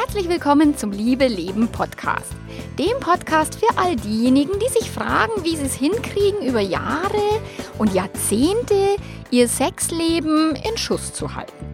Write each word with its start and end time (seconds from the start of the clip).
Herzlich 0.00 0.28
willkommen 0.28 0.76
zum 0.76 0.92
Liebe 0.92 1.26
Leben 1.26 1.66
Podcast. 1.72 2.32
Dem 2.78 3.00
Podcast 3.00 3.58
für 3.58 3.76
all 3.76 3.96
diejenigen, 3.96 4.52
die 4.60 4.68
sich 4.68 4.88
fragen, 4.88 5.32
wie 5.42 5.56
sie 5.56 5.66
es 5.66 5.74
hinkriegen, 5.74 6.46
über 6.46 6.60
Jahre 6.60 7.40
und 7.78 7.92
Jahrzehnte 7.92 8.94
ihr 9.32 9.48
Sexleben 9.48 10.54
in 10.54 10.78
Schuss 10.78 11.12
zu 11.12 11.34
halten. 11.34 11.66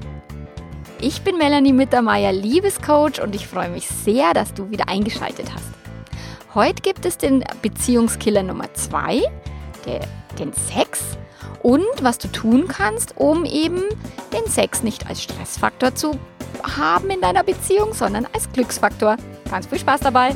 Ich 1.02 1.20
bin 1.20 1.36
Melanie 1.36 1.74
Mittermeier, 1.74 2.32
Liebescoach 2.32 3.20
und 3.22 3.34
ich 3.34 3.46
freue 3.46 3.68
mich 3.68 3.88
sehr, 3.88 4.32
dass 4.32 4.54
du 4.54 4.70
wieder 4.70 4.88
eingeschaltet 4.88 5.52
hast. 5.52 5.68
Heute 6.54 6.80
gibt 6.80 7.04
es 7.04 7.18
den 7.18 7.44
Beziehungskiller 7.60 8.42
Nummer 8.42 8.72
2, 8.72 9.20
den 10.38 10.52
Sex 10.54 11.18
und 11.62 11.84
was 12.00 12.16
du 12.16 12.28
tun 12.28 12.68
kannst, 12.68 13.18
um 13.18 13.44
eben 13.44 13.82
den 14.32 14.50
Sex 14.50 14.82
nicht 14.82 15.08
als 15.08 15.22
Stressfaktor 15.22 15.94
zu 15.94 16.18
haben 16.64 17.10
in 17.10 17.20
deiner 17.20 17.44
Beziehung, 17.44 17.94
sondern 17.94 18.26
als 18.32 18.50
Glücksfaktor. 18.52 19.16
Ganz 19.50 19.66
viel 19.66 19.78
Spaß 19.78 20.00
dabei! 20.00 20.34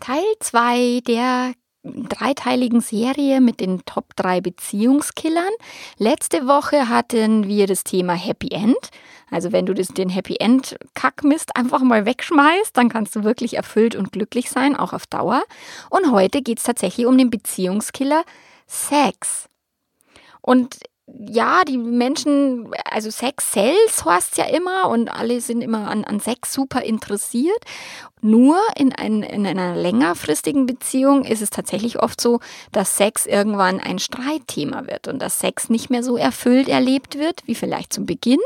Teil 0.00 0.24
2 0.40 1.00
der 1.06 1.52
dreiteiligen 1.84 2.80
Serie 2.80 3.40
mit 3.40 3.60
den 3.60 3.84
Top 3.84 4.16
3 4.16 4.40
Beziehungskillern. 4.40 5.52
Letzte 5.96 6.46
Woche 6.46 6.88
hatten 6.88 7.46
wir 7.46 7.66
das 7.66 7.84
Thema 7.84 8.14
Happy 8.14 8.48
End. 8.52 8.90
Also 9.30 9.52
wenn 9.52 9.66
du 9.66 9.74
den 9.74 10.08
Happy 10.08 10.36
End 10.40 10.76
Kackmist 10.94 11.56
einfach 11.56 11.82
mal 11.82 12.06
wegschmeißt, 12.06 12.76
dann 12.76 12.88
kannst 12.88 13.14
du 13.16 13.24
wirklich 13.24 13.56
erfüllt 13.56 13.94
und 13.94 14.12
glücklich 14.12 14.50
sein, 14.50 14.76
auch 14.76 14.92
auf 14.92 15.06
Dauer. 15.06 15.42
Und 15.90 16.10
heute 16.12 16.42
geht 16.42 16.58
es 16.58 16.64
tatsächlich 16.64 17.06
um 17.06 17.18
den 17.18 17.30
Beziehungskiller 17.30 18.24
Sex. 18.66 19.48
Und 20.40 20.78
ja, 21.26 21.62
die 21.66 21.78
Menschen, 21.78 22.70
also 22.90 23.10
Sex 23.10 23.52
sells 23.52 24.04
heißt 24.04 24.38
ja 24.38 24.44
immer 24.44 24.88
und 24.88 25.08
alle 25.08 25.40
sind 25.40 25.62
immer 25.62 25.88
an, 25.88 26.04
an 26.04 26.20
Sex 26.20 26.52
super 26.52 26.82
interessiert. 26.82 27.58
Nur 28.20 28.58
in, 28.76 28.92
ein, 28.92 29.22
in 29.22 29.46
einer 29.46 29.76
längerfristigen 29.76 30.66
Beziehung 30.66 31.24
ist 31.24 31.40
es 31.40 31.50
tatsächlich 31.50 32.02
oft 32.02 32.20
so, 32.20 32.40
dass 32.72 32.96
Sex 32.96 33.26
irgendwann 33.26 33.78
ein 33.80 33.98
Streitthema 34.00 34.86
wird 34.86 35.06
und 35.06 35.20
dass 35.20 35.38
Sex 35.38 35.70
nicht 35.70 35.88
mehr 35.88 36.02
so 36.02 36.16
erfüllt 36.16 36.68
erlebt 36.68 37.16
wird, 37.16 37.42
wie 37.46 37.54
vielleicht 37.54 37.92
zum 37.92 38.06
Beginn 38.06 38.40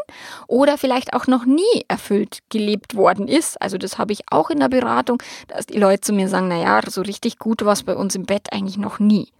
oder 0.46 0.76
vielleicht 0.76 1.14
auch 1.14 1.26
noch 1.26 1.46
nie 1.46 1.84
erfüllt 1.88 2.40
gelebt 2.50 2.94
worden 2.94 3.28
ist. 3.28 3.60
Also 3.62 3.78
das 3.78 3.96
habe 3.98 4.12
ich 4.12 4.30
auch 4.30 4.50
in 4.50 4.60
der 4.60 4.68
Beratung, 4.68 5.22
dass 5.48 5.66
die 5.66 5.78
Leute 5.78 6.02
zu 6.02 6.12
mir 6.12 6.28
sagen, 6.28 6.48
na 6.48 6.60
ja, 6.60 6.80
so 6.88 7.00
richtig 7.00 7.38
gut 7.38 7.64
war 7.64 7.72
es 7.72 7.82
bei 7.82 7.96
uns 7.96 8.14
im 8.14 8.24
Bett 8.24 8.52
eigentlich 8.52 8.76
noch 8.76 8.98
nie. 8.98 9.32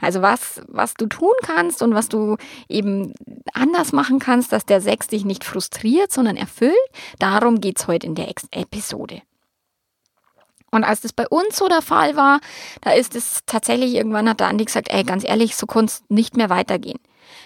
Also 0.00 0.22
was, 0.22 0.62
was 0.68 0.94
du 0.94 1.06
tun 1.06 1.32
kannst 1.42 1.82
und 1.82 1.94
was 1.94 2.08
du 2.08 2.36
eben 2.68 3.14
anders 3.52 3.92
machen 3.92 4.18
kannst, 4.18 4.52
dass 4.52 4.66
der 4.66 4.80
Sex 4.80 5.08
dich 5.08 5.24
nicht 5.24 5.44
frustriert, 5.44 6.12
sondern 6.12 6.36
erfüllt, 6.36 6.74
darum 7.18 7.60
geht 7.60 7.78
es 7.78 7.86
heute 7.86 8.06
in 8.06 8.14
der 8.14 8.28
Episode. 8.50 9.22
Und 10.70 10.82
als 10.82 11.02
das 11.02 11.12
bei 11.12 11.28
uns 11.28 11.56
so 11.56 11.68
der 11.68 11.82
Fall 11.82 12.16
war, 12.16 12.40
da 12.80 12.90
ist 12.90 13.14
es 13.14 13.42
tatsächlich, 13.46 13.94
irgendwann 13.94 14.28
hat 14.28 14.40
der 14.40 14.48
Andi 14.48 14.64
gesagt, 14.64 14.88
ey, 14.90 15.04
ganz 15.04 15.22
ehrlich, 15.22 15.54
so 15.54 15.66
kann 15.66 15.84
es 15.84 16.02
nicht 16.08 16.36
mehr 16.36 16.50
weitergehen. 16.50 16.98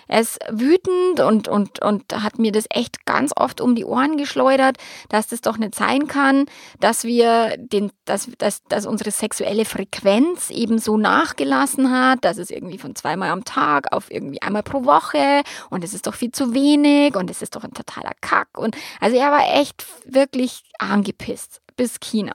Er 0.07 0.21
ist 0.21 0.39
wütend 0.51 1.21
und, 1.21 1.49
und, 1.49 1.83
und 1.83 2.05
hat 2.13 2.39
mir 2.39 2.53
das 2.53 2.67
echt 2.71 3.07
ganz 3.07 3.33
oft 3.37 3.61
um 3.61 3.75
die 3.75 3.85
Ohren 3.85 4.17
geschleudert, 4.17 4.77
dass 5.09 5.29
das 5.29 5.41
doch 5.41 5.59
nicht 5.59 5.75
sein 5.75 6.07
kann, 6.07 6.47
dass 6.81 7.05
wir 7.05 7.57
den, 7.59 7.93
dass, 8.05 8.29
dass, 8.39 8.63
dass 8.65 8.87
unsere 8.87 9.11
sexuelle 9.11 9.65
Frequenz 9.65 10.51
eben 10.51 10.79
so 10.79 10.97
nachgelassen 10.97 11.91
hat, 11.91 12.25
dass 12.25 12.39
es 12.39 12.51
irgendwie 12.51 12.79
von 12.79 12.95
zweimal 12.95 13.31
am 13.31 13.45
Tag 13.45 13.93
auf 13.93 14.11
irgendwie 14.11 14.43
einmal 14.43 14.63
pro 14.63 14.85
Woche 14.85 15.43
und 15.71 15.85
es 15.85 15.95
ist 15.95 16.07
doch 16.07 16.15
viel 16.15 16.33
zu 16.33 16.55
wenig 16.55 17.17
und 17.17 17.31
es 17.31 17.43
ist 17.43 17.57
doch 17.57 17.65
ein 17.65 17.75
totaler 17.75 18.13
Kack. 18.21 18.57
Und 18.57 18.77
also 19.01 19.17
er 19.17 19.31
war 19.31 19.55
echt 19.55 19.87
wirklich 20.05 20.63
angepisst 20.79 21.61
bis 21.79 22.01
China. 22.01 22.35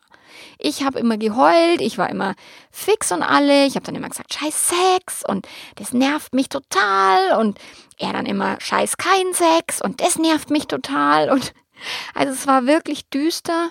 Ich 0.57 0.83
habe 0.83 0.97
immer 0.97 1.17
geheult, 1.17 1.79
ich 1.81 1.99
war 1.99 2.09
immer 2.09 2.33
fix 2.71 3.11
und 3.11 3.21
alle. 3.21 3.67
Ich 3.67 3.75
habe 3.75 3.85
dann 3.85 3.93
immer 3.93 4.09
gesagt, 4.09 4.33
scheiß 4.33 4.69
Sex 4.69 5.23
und 5.27 5.47
das 5.75 5.93
nervt 5.93 6.33
mich 6.33 6.49
total. 6.49 7.37
Und 7.39 7.59
er 7.99 8.13
dann 8.13 8.25
immer, 8.25 8.59
scheiß 8.59 8.97
kein 8.97 9.33
Sex 9.33 9.79
und 9.81 10.01
das 10.01 10.17
nervt 10.17 10.49
mich 10.49 10.65
total. 10.65 11.29
Und 11.29 11.53
also 12.15 12.33
es 12.33 12.47
war 12.47 12.65
wirklich 12.65 13.07
düster 13.09 13.69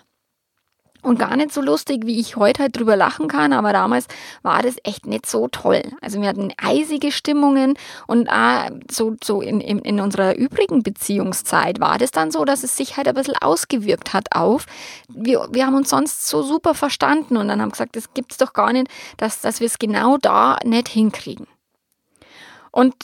und 1.02 1.18
gar 1.18 1.36
nicht 1.36 1.52
so 1.52 1.60
lustig, 1.60 2.06
wie 2.06 2.18
ich 2.20 2.36
heute 2.36 2.62
halt 2.62 2.76
drüber 2.76 2.96
lachen 2.96 3.28
kann, 3.28 3.52
aber 3.52 3.72
damals 3.72 4.06
war 4.42 4.62
das 4.62 4.76
echt 4.84 5.06
nicht 5.06 5.26
so 5.26 5.48
toll. 5.48 5.82
Also 6.00 6.20
wir 6.20 6.28
hatten 6.28 6.52
eisige 6.56 7.12
Stimmungen 7.12 7.74
und 8.06 8.28
äh, 8.28 8.70
so, 8.90 9.16
so 9.22 9.40
in, 9.40 9.60
in, 9.60 9.80
in 9.80 10.00
unserer 10.00 10.36
übrigen 10.36 10.82
Beziehungszeit 10.82 11.80
war 11.80 11.98
das 11.98 12.12
dann 12.12 12.30
so, 12.30 12.44
dass 12.44 12.62
es 12.62 12.76
sich 12.76 12.96
halt 12.96 13.08
ein 13.08 13.14
bisschen 13.14 13.36
ausgewirkt 13.36 14.12
hat 14.12 14.34
auf. 14.34 14.66
Wir, 15.08 15.48
wir 15.50 15.66
haben 15.66 15.74
uns 15.74 15.90
sonst 15.90 16.28
so 16.28 16.42
super 16.42 16.74
verstanden 16.74 17.36
und 17.36 17.48
dann 17.48 17.60
haben 17.60 17.70
gesagt, 17.70 17.96
das 17.96 18.14
gibt's 18.14 18.36
doch 18.36 18.52
gar 18.52 18.72
nicht, 18.72 18.88
dass, 19.16 19.40
dass 19.40 19.60
wir 19.60 19.66
es 19.66 19.78
genau 19.78 20.19
da 20.19 20.58
nicht 20.64 20.88
hinkriegen. 20.88 21.46
Und 22.70 22.94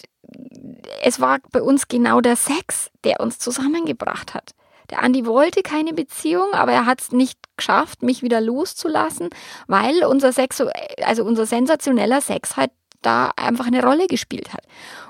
es 1.03 1.21
war 1.21 1.39
bei 1.53 1.63
uns 1.63 1.89
genau 1.89 2.21
der 2.21 2.37
Sex, 2.37 2.91
der 3.05 3.21
uns 3.21 3.39
zusammengebracht 3.39 4.35
hat. 4.35 4.53
Der 4.91 5.03
Andi 5.03 5.27
wollte 5.27 5.63
keine 5.63 5.93
Beziehung, 5.93 6.53
aber 6.53 6.73
er 6.73 6.87
hat 6.87 7.01
es 7.01 7.13
nicht 7.13 7.39
geschafft, 7.57 8.03
mich 8.03 8.23
wieder 8.23 8.41
loszulassen, 8.41 9.29
weil 9.67 10.05
unser 10.05 10.33
Sex, 10.33 10.63
also 11.05 11.25
unser 11.25 11.47
sensationeller 11.47 12.21
Sex 12.21 12.57
halt 12.57 12.71
da 13.03 13.31
einfach 13.37 13.67
eine 13.67 13.83
Rolle 13.83 14.07
gespielt 14.07 14.53
hat. 14.53 14.65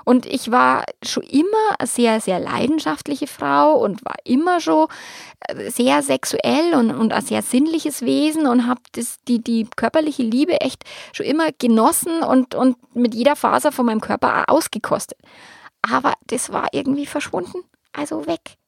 Und 0.05 0.25
ich 0.25 0.51
war 0.51 0.83
schon 1.03 1.23
immer 1.23 1.47
eine 1.79 1.87
sehr, 1.87 2.21
sehr 2.21 2.39
leidenschaftliche 2.39 3.27
Frau 3.27 3.73
und 3.75 4.05
war 4.05 4.15
immer 4.23 4.59
schon 4.59 4.87
äh, 5.47 5.69
sehr 5.71 6.03
sexuell 6.03 6.75
und, 6.75 6.91
und 6.91 7.13
ein 7.13 7.25
sehr 7.25 7.41
sinnliches 7.41 8.01
Wesen 8.01 8.45
und 8.45 8.67
habe 8.67 8.81
die, 9.27 9.43
die 9.43 9.67
körperliche 9.75 10.23
Liebe 10.23 10.61
echt 10.61 10.83
schon 11.13 11.25
immer 11.25 11.51
genossen 11.57 12.21
und, 12.21 12.53
und 12.53 12.77
mit 12.95 13.15
jeder 13.15 13.35
Faser 13.35 13.71
von 13.71 13.85
meinem 13.85 14.01
Körper 14.01 14.49
ausgekostet. 14.49 15.17
Aber 15.81 16.13
das 16.27 16.51
war 16.51 16.67
irgendwie 16.73 17.05
verschwunden, 17.05 17.63
also 17.93 18.27
weg. 18.27 18.58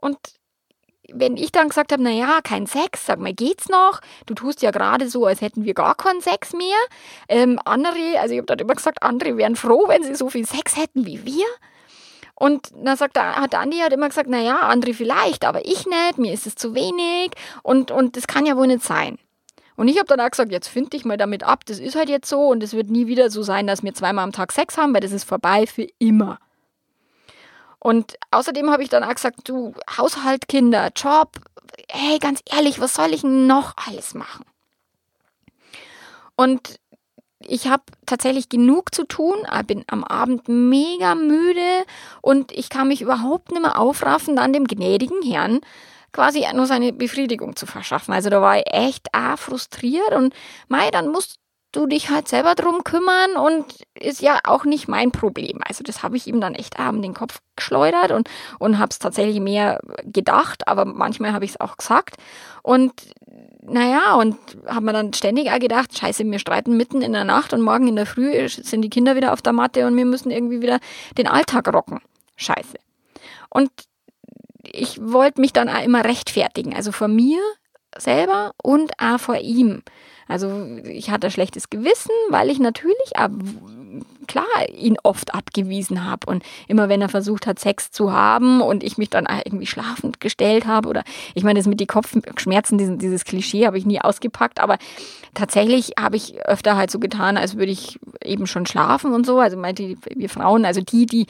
Und 0.00 0.18
wenn 1.10 1.36
ich 1.36 1.52
dann 1.52 1.68
gesagt 1.68 1.92
habe, 1.92 2.02
naja, 2.02 2.40
kein 2.42 2.66
Sex, 2.66 3.06
sag 3.06 3.18
mal, 3.18 3.32
geht's 3.32 3.68
noch? 3.68 4.00
Du 4.26 4.34
tust 4.34 4.62
ja 4.62 4.70
gerade 4.70 5.08
so, 5.08 5.26
als 5.26 5.40
hätten 5.40 5.64
wir 5.64 5.74
gar 5.74 5.94
keinen 5.94 6.20
Sex 6.20 6.52
mehr. 6.52 6.76
Ähm, 7.28 7.58
andere, 7.64 8.20
also 8.20 8.34
ich 8.34 8.38
habe 8.38 8.46
dann 8.46 8.58
immer 8.58 8.74
gesagt, 8.74 9.02
andere 9.02 9.36
wären 9.36 9.56
froh, 9.56 9.88
wenn 9.88 10.02
sie 10.02 10.14
so 10.14 10.28
viel 10.28 10.46
Sex 10.46 10.76
hätten 10.76 11.06
wie 11.06 11.24
wir. 11.24 11.46
Und 12.34 12.68
dann 12.84 12.96
sagt 12.96 13.18
hat 13.18 13.54
Andi 13.54 13.78
hat 13.78 13.92
immer 13.92 14.08
gesagt, 14.08 14.28
naja, 14.28 14.60
andere 14.60 14.94
vielleicht, 14.94 15.44
aber 15.44 15.64
ich 15.64 15.86
nicht, 15.86 16.18
mir 16.18 16.32
ist 16.32 16.46
es 16.46 16.54
zu 16.54 16.72
wenig 16.74 17.32
und, 17.64 17.90
und 17.90 18.16
das 18.16 18.28
kann 18.28 18.46
ja 18.46 18.56
wohl 18.56 18.68
nicht 18.68 18.84
sein. 18.84 19.18
Und 19.74 19.88
ich 19.88 19.98
habe 19.98 20.06
dann 20.06 20.20
auch 20.20 20.30
gesagt, 20.30 20.52
jetzt 20.52 20.68
find 20.68 20.92
dich 20.92 21.04
mal 21.04 21.16
damit 21.16 21.42
ab, 21.42 21.64
das 21.66 21.80
ist 21.80 21.96
halt 21.96 22.08
jetzt 22.08 22.28
so 22.28 22.48
und 22.48 22.62
es 22.62 22.74
wird 22.74 22.90
nie 22.90 23.08
wieder 23.08 23.30
so 23.30 23.42
sein, 23.42 23.66
dass 23.66 23.82
wir 23.82 23.92
zweimal 23.92 24.22
am 24.22 24.32
Tag 24.32 24.52
Sex 24.52 24.76
haben, 24.76 24.94
weil 24.94 25.00
das 25.00 25.10
ist 25.10 25.24
vorbei 25.24 25.66
für 25.66 25.86
immer. 25.98 26.38
Und 27.80 28.18
außerdem 28.30 28.70
habe 28.70 28.82
ich 28.82 28.88
dann 28.88 29.04
auch 29.04 29.14
gesagt, 29.14 29.48
du, 29.48 29.74
Haushalt, 29.96 30.48
Kinder, 30.48 30.90
Job, 30.94 31.32
hey, 31.88 32.18
ganz 32.18 32.40
ehrlich, 32.50 32.80
was 32.80 32.94
soll 32.94 33.12
ich 33.12 33.22
noch 33.22 33.74
alles 33.86 34.14
machen? 34.14 34.44
Und 36.36 36.78
ich 37.40 37.68
habe 37.68 37.84
tatsächlich 38.04 38.48
genug 38.48 38.94
zu 38.94 39.04
tun, 39.04 39.36
bin 39.66 39.84
am 39.86 40.04
Abend 40.04 40.48
mega 40.48 41.14
müde 41.14 41.84
und 42.20 42.52
ich 42.52 42.68
kann 42.68 42.88
mich 42.88 43.00
überhaupt 43.00 43.52
nicht 43.52 43.62
mehr 43.62 43.78
aufraffen, 43.78 44.36
dann 44.36 44.52
dem 44.52 44.66
gnädigen 44.66 45.22
Herrn 45.22 45.60
quasi 46.12 46.44
nur 46.54 46.66
seine 46.66 46.92
Befriedigung 46.92 47.54
zu 47.54 47.66
verschaffen. 47.66 48.12
Also 48.12 48.30
da 48.30 48.40
war 48.40 48.58
ich 48.58 48.64
echt 48.66 49.08
auch 49.14 49.38
frustriert 49.38 50.12
und 50.12 50.34
mei, 50.68 50.90
dann 50.90 51.08
musst 51.08 51.38
du 51.72 51.86
dich 51.86 52.10
halt 52.10 52.28
selber 52.28 52.54
drum 52.54 52.82
kümmern 52.82 53.36
und 53.36 53.64
ist 53.94 54.22
ja 54.22 54.38
auch 54.44 54.64
nicht 54.64 54.88
mein 54.88 55.12
Problem. 55.12 55.60
Also 55.66 55.84
das 55.84 56.02
habe 56.02 56.16
ich 56.16 56.26
ihm 56.26 56.40
dann 56.40 56.54
echt 56.54 56.78
abend 56.78 57.04
den 57.04 57.14
Kopf 57.14 57.40
geschleudert 57.56 58.10
und, 58.10 58.28
und 58.58 58.78
habe 58.78 58.88
es 58.90 58.98
tatsächlich 58.98 59.40
mehr 59.40 59.80
gedacht, 60.02 60.66
aber 60.66 60.84
manchmal 60.84 61.32
habe 61.32 61.44
ich 61.44 61.52
es 61.52 61.60
auch 61.60 61.76
gesagt. 61.76 62.16
Und 62.62 62.92
naja, 63.60 64.14
und 64.14 64.36
habe 64.66 64.86
mir 64.86 64.92
dann 64.92 65.12
ständig 65.12 65.50
auch 65.50 65.58
gedacht, 65.58 65.96
scheiße, 65.98 66.24
wir 66.24 66.38
streiten 66.38 66.76
mitten 66.76 67.02
in 67.02 67.12
der 67.12 67.24
Nacht 67.24 67.52
und 67.52 67.60
morgen 67.60 67.88
in 67.88 67.96
der 67.96 68.06
Früh 68.06 68.48
sind 68.48 68.82
die 68.82 68.90
Kinder 68.90 69.14
wieder 69.14 69.32
auf 69.32 69.42
der 69.42 69.52
Matte 69.52 69.86
und 69.86 69.96
wir 69.96 70.06
müssen 70.06 70.30
irgendwie 70.30 70.62
wieder 70.62 70.78
den 71.18 71.26
Alltag 71.26 71.72
rocken. 71.72 72.00
Scheiße. 72.36 72.78
Und 73.50 73.70
ich 74.62 74.98
wollte 75.00 75.40
mich 75.40 75.52
dann 75.52 75.68
auch 75.68 75.82
immer 75.82 76.04
rechtfertigen, 76.04 76.74
also 76.74 76.92
vor 76.92 77.08
mir 77.08 77.40
selber 77.96 78.52
und 78.62 78.92
auch 78.98 79.18
vor 79.18 79.36
ihm. 79.36 79.82
Also 80.28 80.66
ich 80.84 81.10
hatte 81.10 81.30
schlechtes 81.30 81.70
Gewissen, 81.70 82.12
weil 82.30 82.50
ich 82.50 82.60
natürlich 82.60 83.12
klar 84.26 84.44
ihn 84.76 84.96
oft 85.02 85.34
abgewiesen 85.34 86.04
habe 86.04 86.26
und 86.30 86.44
immer 86.68 86.88
wenn 86.88 87.00
er 87.00 87.08
versucht 87.08 87.46
hat 87.46 87.58
Sex 87.58 87.90
zu 87.90 88.12
haben 88.12 88.60
und 88.60 88.84
ich 88.84 88.98
mich 88.98 89.08
dann 89.08 89.26
irgendwie 89.44 89.66
schlafend 89.66 90.20
gestellt 90.20 90.66
habe 90.66 90.88
oder 90.88 91.02
ich 91.34 91.42
meine 91.42 91.58
das 91.58 91.66
mit 91.66 91.80
die 91.80 91.86
Kopfschmerzen 91.86 92.78
dieses, 92.78 92.98
dieses 92.98 93.24
Klischee 93.24 93.66
habe 93.66 93.78
ich 93.78 93.86
nie 93.86 94.00
ausgepackt, 94.00 94.60
aber 94.60 94.76
tatsächlich 95.34 95.92
habe 95.98 96.16
ich 96.16 96.44
öfter 96.44 96.76
halt 96.76 96.90
so 96.90 96.98
getan, 96.98 97.36
als 97.36 97.56
würde 97.56 97.72
ich 97.72 97.98
eben 98.22 98.46
schon 98.46 98.66
schlafen 98.66 99.12
und 99.12 99.24
so. 99.24 99.40
Also 99.40 99.56
meinte 99.56 99.96
wir 100.14 100.28
Frauen, 100.28 100.64
also 100.64 100.82
die 100.82 101.06
die 101.06 101.26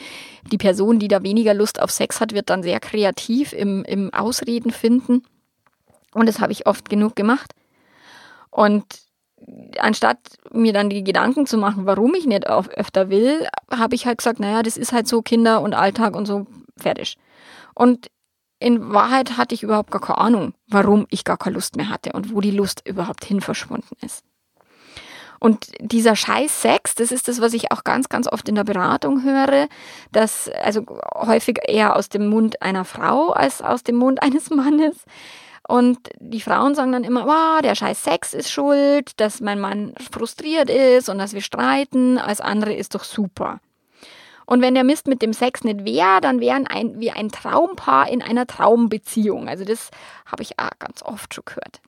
die 0.51 0.59
Person, 0.59 0.99
die 0.99 1.09
da 1.09 1.23
weniger 1.23 1.55
Lust 1.55 1.81
auf 1.81 1.91
Sex 1.91 2.21
hat, 2.21 2.35
wird 2.35 2.51
dann 2.51 2.63
sehr 2.65 2.81
kreativ 2.81 3.53
im 3.53 3.85
im 3.85 4.13
Ausreden 4.13 4.71
finden. 4.71 5.23
Und 6.13 6.27
das 6.27 6.41
habe 6.41 6.53
ich 6.53 6.67
oft 6.67 6.89
genug 6.91 7.15
gemacht 7.15 7.55
und 8.59 8.85
anstatt 9.79 10.19
mir 10.51 10.73
dann 10.73 10.91
die 10.91 11.05
Gedanken 11.05 11.47
zu 11.47 11.59
machen, 11.59 11.87
warum 11.87 12.13
ich 12.17 12.27
nicht 12.27 12.45
öfter 12.49 13.09
will, 13.09 13.47
habe 13.71 13.95
ich 13.95 14.05
halt 14.05 14.19
gesagt, 14.19 14.41
naja, 14.41 14.65
das 14.65 14.77
ist 14.77 14.91
halt 14.91 15.07
so 15.07 15.23
Kinder 15.23 15.61
und 15.61 15.75
Alltag 15.75 16.17
und 16.17 16.27
so 16.27 16.49
fertig. 16.77 17.19
Und 17.73 18.11
in 18.59 18.93
Wahrheit 18.93 19.37
hatte 19.37 19.55
ich 19.55 19.63
überhaupt 19.63 19.93
gar 19.93 20.01
keine 20.01 20.19
Ahnung, 20.19 20.55
warum 20.67 21.07
ich 21.11 21.23
gar 21.23 21.37
keine 21.37 21.55
Lust 21.55 21.77
mehr 21.77 21.89
hatte 21.89 22.11
und 22.15 22.35
wo 22.35 22.41
die 22.41 22.51
Lust 22.51 22.83
überhaupt 22.85 23.25
hin 23.25 23.41
verschwunden 23.41 23.95
ist. 24.05 24.25
Und 25.39 25.71
dieser 25.79 26.17
Scheiß 26.17 26.61
Sex, 26.61 26.97
das 26.97 27.13
ist 27.13 27.29
das, 27.29 27.41
was 27.41 27.53
ich 27.53 27.71
auch 27.71 27.85
ganz, 27.85 28.09
ganz 28.09 28.27
oft 28.27 28.49
in 28.49 28.57
der 28.57 28.65
Beratung 28.65 29.23
höre, 29.23 29.69
dass 30.11 30.51
also 30.65 30.85
häufig 31.15 31.61
eher 31.69 31.95
aus 31.95 32.09
dem 32.09 32.27
Mund 32.27 32.61
einer 32.61 32.85
Frau 32.85 33.31
als 33.31 33.63
aus 33.63 33.85
dem 33.85 33.95
Mund 33.95 34.21
eines 34.21 34.51
Mannes, 34.51 35.05
und 35.69 35.99
die 36.19 36.41
Frauen 36.41 36.75
sagen 36.75 36.93
dann 36.93 37.05
immer, 37.05 37.27
wow, 37.27 37.61
der 37.61 37.75
scheiß 37.75 38.03
Sex 38.03 38.33
ist 38.33 38.51
schuld, 38.51 39.21
dass 39.21 39.43
mein 39.43 39.61
Mann 39.61 39.93
frustriert 40.11 40.71
ist 40.71 41.11
und 41.11 41.19
dass 41.19 41.35
wir 41.35 41.43
streiten. 41.43 42.17
Als 42.17 42.41
andere 42.41 42.73
ist 42.73 42.95
doch 42.95 43.05
super. 43.05 43.61
Und 44.47 44.63
wenn 44.63 44.75
der 44.75 44.83
Mist 44.83 45.07
mit 45.07 45.21
dem 45.21 45.35
Sex 45.35 45.65
nicht 45.65 45.85
wäre, 45.85 46.23
dann 46.23 46.41
wären 46.41 46.67
ein, 46.67 46.99
wir 47.01 47.17
ein 47.17 47.29
Traumpaar 47.29 48.09
in 48.09 48.23
einer 48.23 48.47
Traumbeziehung. 48.47 49.47
Also 49.47 49.67
das 49.67 49.91
habe 50.25 50.43
ich 50.43 50.59
auch 50.59 50.71
ganz 50.79 51.03
oft 51.03 51.35
schon 51.35 51.45
gehört. 51.45 51.83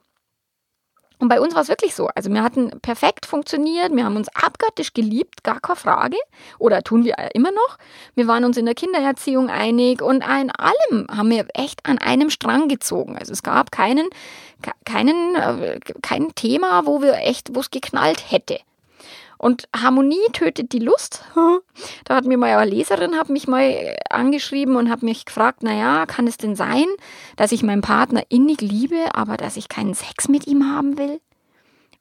Und 1.21 1.29
bei 1.29 1.39
uns 1.39 1.55
war 1.55 1.61
es 1.61 1.69
wirklich 1.69 1.95
so. 1.95 2.09
Also 2.15 2.31
wir 2.31 2.43
hatten 2.43 2.71
perfekt 2.81 3.27
funktioniert, 3.27 3.95
wir 3.95 4.05
haben 4.05 4.17
uns 4.17 4.29
abgöttisch 4.35 4.95
geliebt, 4.95 5.45
gar 5.45 5.61
keine 5.61 5.77
Frage. 5.77 6.17
Oder 6.59 6.83
tun 6.83 7.05
wir 7.05 7.15
immer 7.35 7.53
noch. 7.53 7.79
Wir 8.15 8.27
waren 8.27 8.45
uns 8.45 8.57
in 8.57 8.65
der 8.65 8.75
Kindererziehung 8.75 9.51
einig 9.51 10.01
und 10.01 10.17
in 10.17 10.51
allem 10.51 11.07
haben 11.15 11.31
wir 11.31 11.47
echt 11.53 11.85
an 11.85 11.99
einem 11.99 12.31
Strang 12.31 12.69
gezogen. 12.69 13.19
Also 13.19 13.33
es 13.33 13.43
gab 13.43 13.71
keinen, 13.71 14.09
keinen, 14.87 15.37
äh, 15.37 15.79
kein 16.01 16.35
Thema, 16.35 16.87
wo 16.87 17.03
wir 17.03 17.19
echt, 17.19 17.55
wo 17.55 17.61
es 17.61 17.71
geknallt 17.71 18.31
hätte. 18.31 18.59
Und 19.41 19.71
Harmonie 19.75 20.27
tötet 20.35 20.75
die 20.75 20.81
Lust. 20.81 21.25
Da 22.05 22.17
hat 22.17 22.27
mir 22.27 22.37
mal 22.37 22.55
eine 22.59 22.71
Leserin 22.71 23.17
hat 23.17 23.31
mich 23.31 23.49
mal 23.49 23.97
angeschrieben 24.11 24.77
und 24.77 24.91
hat 24.91 25.03
mich 25.03 25.25
gefragt, 25.25 25.63
naja, 25.63 26.05
kann 26.05 26.27
es 26.27 26.37
denn 26.37 26.57
sein, 26.57 26.85
dass 27.37 27.53
ich 27.53 27.63
meinen 27.63 27.81
Partner 27.81 28.23
innig 28.29 28.61
liebe, 28.61 29.15
aber 29.15 29.39
dass 29.39 29.57
ich 29.57 29.71
keinen 29.71 29.95
Sex 29.95 30.29
mit 30.29 30.47
ihm 30.47 30.71
haben 30.71 30.99
will? 30.99 31.21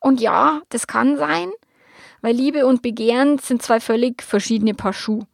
Und 0.02 0.20
ja, 0.20 0.64
das 0.68 0.88
kann 0.88 1.16
sein, 1.16 1.52
weil 2.22 2.36
Liebe 2.36 2.66
und 2.66 2.82
Begehren 2.82 3.38
sind 3.38 3.62
zwei 3.62 3.80
völlig 3.80 4.22
verschiedene 4.22 4.74
Paar 4.74 4.94
Schuhe. 4.94 5.26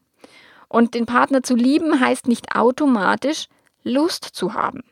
Und 0.68 0.94
den 0.94 1.08
Partner 1.08 1.42
zu 1.42 1.56
lieben 1.56 2.00
heißt 2.00 2.28
nicht 2.28 2.56
automatisch 2.56 3.48
Lust 3.84 4.26
zu 4.26 4.54
haben. 4.54 4.84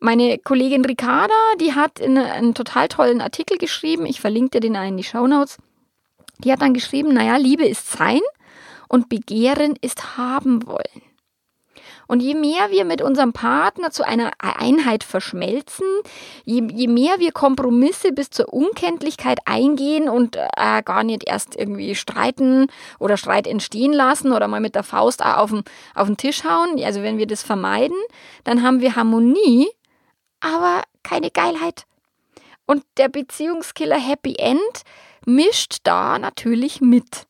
Meine 0.00 0.38
Kollegin 0.38 0.84
Ricarda, 0.84 1.34
die 1.60 1.74
hat 1.74 2.02
einen 2.02 2.54
total 2.54 2.88
tollen 2.88 3.20
Artikel 3.20 3.56
geschrieben, 3.56 4.04
ich 4.04 4.20
verlinke 4.20 4.58
dir 4.58 4.60
den 4.60 4.74
in 4.74 4.96
die 4.96 5.04
Show 5.04 5.28
Notes 5.28 5.58
die 6.44 6.52
hat 6.52 6.62
dann 6.62 6.74
geschrieben, 6.74 7.12
naja, 7.14 7.36
Liebe 7.36 7.66
ist 7.66 7.90
sein 7.90 8.20
und 8.88 9.08
Begehren 9.08 9.76
ist 9.80 10.16
haben 10.16 10.66
wollen. 10.66 11.02
Und 12.08 12.20
je 12.20 12.34
mehr 12.34 12.70
wir 12.70 12.84
mit 12.84 13.00
unserem 13.00 13.32
Partner 13.32 13.90
zu 13.90 14.04
einer 14.04 14.32
Einheit 14.38 15.02
verschmelzen, 15.02 15.86
je, 16.44 16.62
je 16.70 16.86
mehr 16.86 17.18
wir 17.20 17.32
Kompromisse 17.32 18.12
bis 18.12 18.28
zur 18.28 18.52
Unkenntlichkeit 18.52 19.38
eingehen 19.46 20.10
und 20.10 20.36
äh, 20.36 20.82
gar 20.82 21.04
nicht 21.04 21.26
erst 21.26 21.56
irgendwie 21.56 21.94
streiten 21.94 22.66
oder 22.98 23.16
Streit 23.16 23.46
entstehen 23.46 23.94
lassen 23.94 24.32
oder 24.32 24.46
mal 24.46 24.60
mit 24.60 24.74
der 24.74 24.82
Faust 24.82 25.24
auf 25.24 25.50
den, 25.50 25.62
auf 25.94 26.06
den 26.06 26.18
Tisch 26.18 26.44
hauen, 26.44 26.82
also 26.84 27.02
wenn 27.02 27.16
wir 27.16 27.26
das 27.26 27.42
vermeiden, 27.42 27.96
dann 28.44 28.62
haben 28.62 28.82
wir 28.82 28.94
Harmonie, 28.94 29.68
aber 30.40 30.82
keine 31.02 31.30
Geilheit. 31.30 31.86
Und 32.66 32.84
der 32.96 33.08
Beziehungskiller 33.08 33.98
Happy 33.98 34.36
End 34.38 34.82
mischt 35.26 35.78
da 35.84 36.18
natürlich 36.18 36.80
mit. 36.80 37.26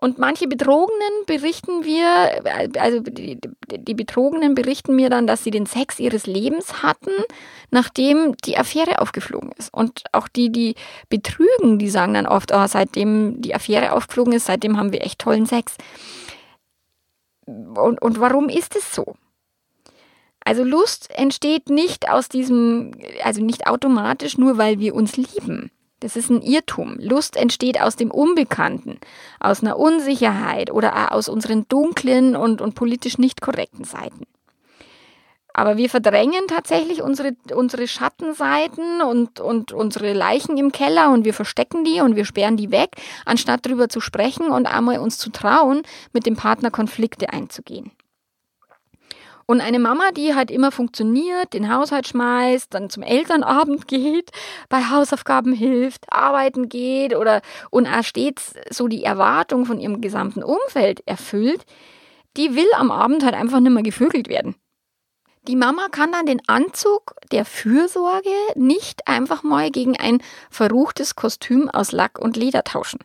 Und 0.00 0.16
manche 0.16 0.46
Betrogenen 0.46 1.26
berichten 1.26 1.84
wir, 1.84 2.40
also 2.80 3.00
die, 3.00 3.94
Betrogenen 3.94 4.54
berichten 4.54 4.94
mir 4.94 5.10
dann, 5.10 5.26
dass 5.26 5.42
sie 5.42 5.50
den 5.50 5.66
Sex 5.66 5.98
ihres 5.98 6.26
Lebens 6.26 6.84
hatten, 6.84 7.10
nachdem 7.72 8.36
die 8.44 8.56
Affäre 8.56 9.00
aufgeflogen 9.00 9.50
ist. 9.58 9.74
Und 9.74 10.04
auch 10.12 10.28
die, 10.28 10.52
die 10.52 10.76
betrügen, 11.08 11.80
die 11.80 11.88
sagen 11.88 12.14
dann 12.14 12.28
oft, 12.28 12.52
oh, 12.54 12.64
seitdem 12.68 13.40
die 13.40 13.56
Affäre 13.56 13.92
aufgeflogen 13.92 14.34
ist, 14.34 14.46
seitdem 14.46 14.76
haben 14.76 14.92
wir 14.92 15.02
echt 15.02 15.18
tollen 15.18 15.46
Sex. 15.46 15.76
Und, 17.46 18.00
und 18.00 18.20
warum 18.20 18.48
ist 18.48 18.76
es 18.76 18.94
so? 18.94 19.16
Also 20.44 20.64
Lust 20.64 21.10
entsteht 21.10 21.68
nicht 21.68 22.08
aus 22.10 22.28
diesem, 22.28 22.92
also 23.22 23.42
nicht 23.42 23.66
automatisch 23.66 24.38
nur, 24.38 24.56
weil 24.56 24.78
wir 24.78 24.94
uns 24.94 25.16
lieben. 25.16 25.70
Das 26.00 26.14
ist 26.14 26.30
ein 26.30 26.42
Irrtum. 26.42 26.96
Lust 27.00 27.36
entsteht 27.36 27.80
aus 27.80 27.96
dem 27.96 28.10
Unbekannten, 28.10 28.98
aus 29.40 29.62
einer 29.62 29.78
Unsicherheit 29.78 30.70
oder 30.70 31.12
aus 31.12 31.28
unseren 31.28 31.66
dunklen 31.68 32.36
und, 32.36 32.60
und 32.60 32.74
politisch 32.74 33.18
nicht 33.18 33.40
korrekten 33.40 33.84
Seiten. 33.84 34.26
Aber 35.58 35.76
wir 35.76 35.90
verdrängen 35.90 36.46
tatsächlich 36.46 37.02
unsere, 37.02 37.32
unsere 37.52 37.88
Schattenseiten 37.88 39.02
und, 39.02 39.40
und 39.40 39.72
unsere 39.72 40.12
Leichen 40.12 40.56
im 40.56 40.70
Keller 40.70 41.10
und 41.10 41.24
wir 41.24 41.34
verstecken 41.34 41.82
die 41.82 42.00
und 42.00 42.14
wir 42.14 42.24
sperren 42.24 42.56
die 42.56 42.70
weg, 42.70 42.90
anstatt 43.24 43.66
darüber 43.66 43.88
zu 43.88 44.00
sprechen 44.00 44.50
und 44.50 44.66
einmal 44.66 45.00
uns 45.00 45.18
zu 45.18 45.30
trauen, 45.30 45.82
mit 46.12 46.26
dem 46.26 46.36
Partner 46.36 46.70
Konflikte 46.70 47.30
einzugehen. 47.30 47.90
Und 49.50 49.62
eine 49.62 49.78
Mama, 49.78 50.10
die 50.10 50.34
halt 50.34 50.50
immer 50.50 50.70
funktioniert, 50.70 51.54
den 51.54 51.72
Haushalt 51.74 52.06
schmeißt, 52.06 52.74
dann 52.74 52.90
zum 52.90 53.02
Elternabend 53.02 53.88
geht, 53.88 54.30
bei 54.68 54.84
Hausaufgaben 54.84 55.54
hilft, 55.54 56.12
arbeiten 56.12 56.68
geht 56.68 57.16
oder 57.16 57.40
und 57.70 57.86
auch 57.86 58.04
stets 58.04 58.52
so 58.68 58.88
die 58.88 59.04
Erwartung 59.04 59.64
von 59.64 59.80
ihrem 59.80 60.02
gesamten 60.02 60.42
Umfeld 60.42 61.02
erfüllt, 61.06 61.64
die 62.36 62.56
will 62.56 62.68
am 62.76 62.90
Abend 62.90 63.24
halt 63.24 63.34
einfach 63.34 63.60
nicht 63.60 63.72
mehr 63.72 63.82
gevögelt 63.82 64.28
werden. 64.28 64.54
Die 65.44 65.56
Mama 65.56 65.88
kann 65.90 66.12
dann 66.12 66.26
den 66.26 66.42
Anzug 66.46 67.14
der 67.32 67.46
Fürsorge 67.46 68.28
nicht 68.54 69.08
einfach 69.08 69.44
mal 69.44 69.70
gegen 69.70 69.96
ein 69.96 70.20
verruchtes 70.50 71.16
Kostüm 71.16 71.70
aus 71.70 71.90
Lack 71.92 72.18
und 72.18 72.36
Leder 72.36 72.64
tauschen. 72.64 72.98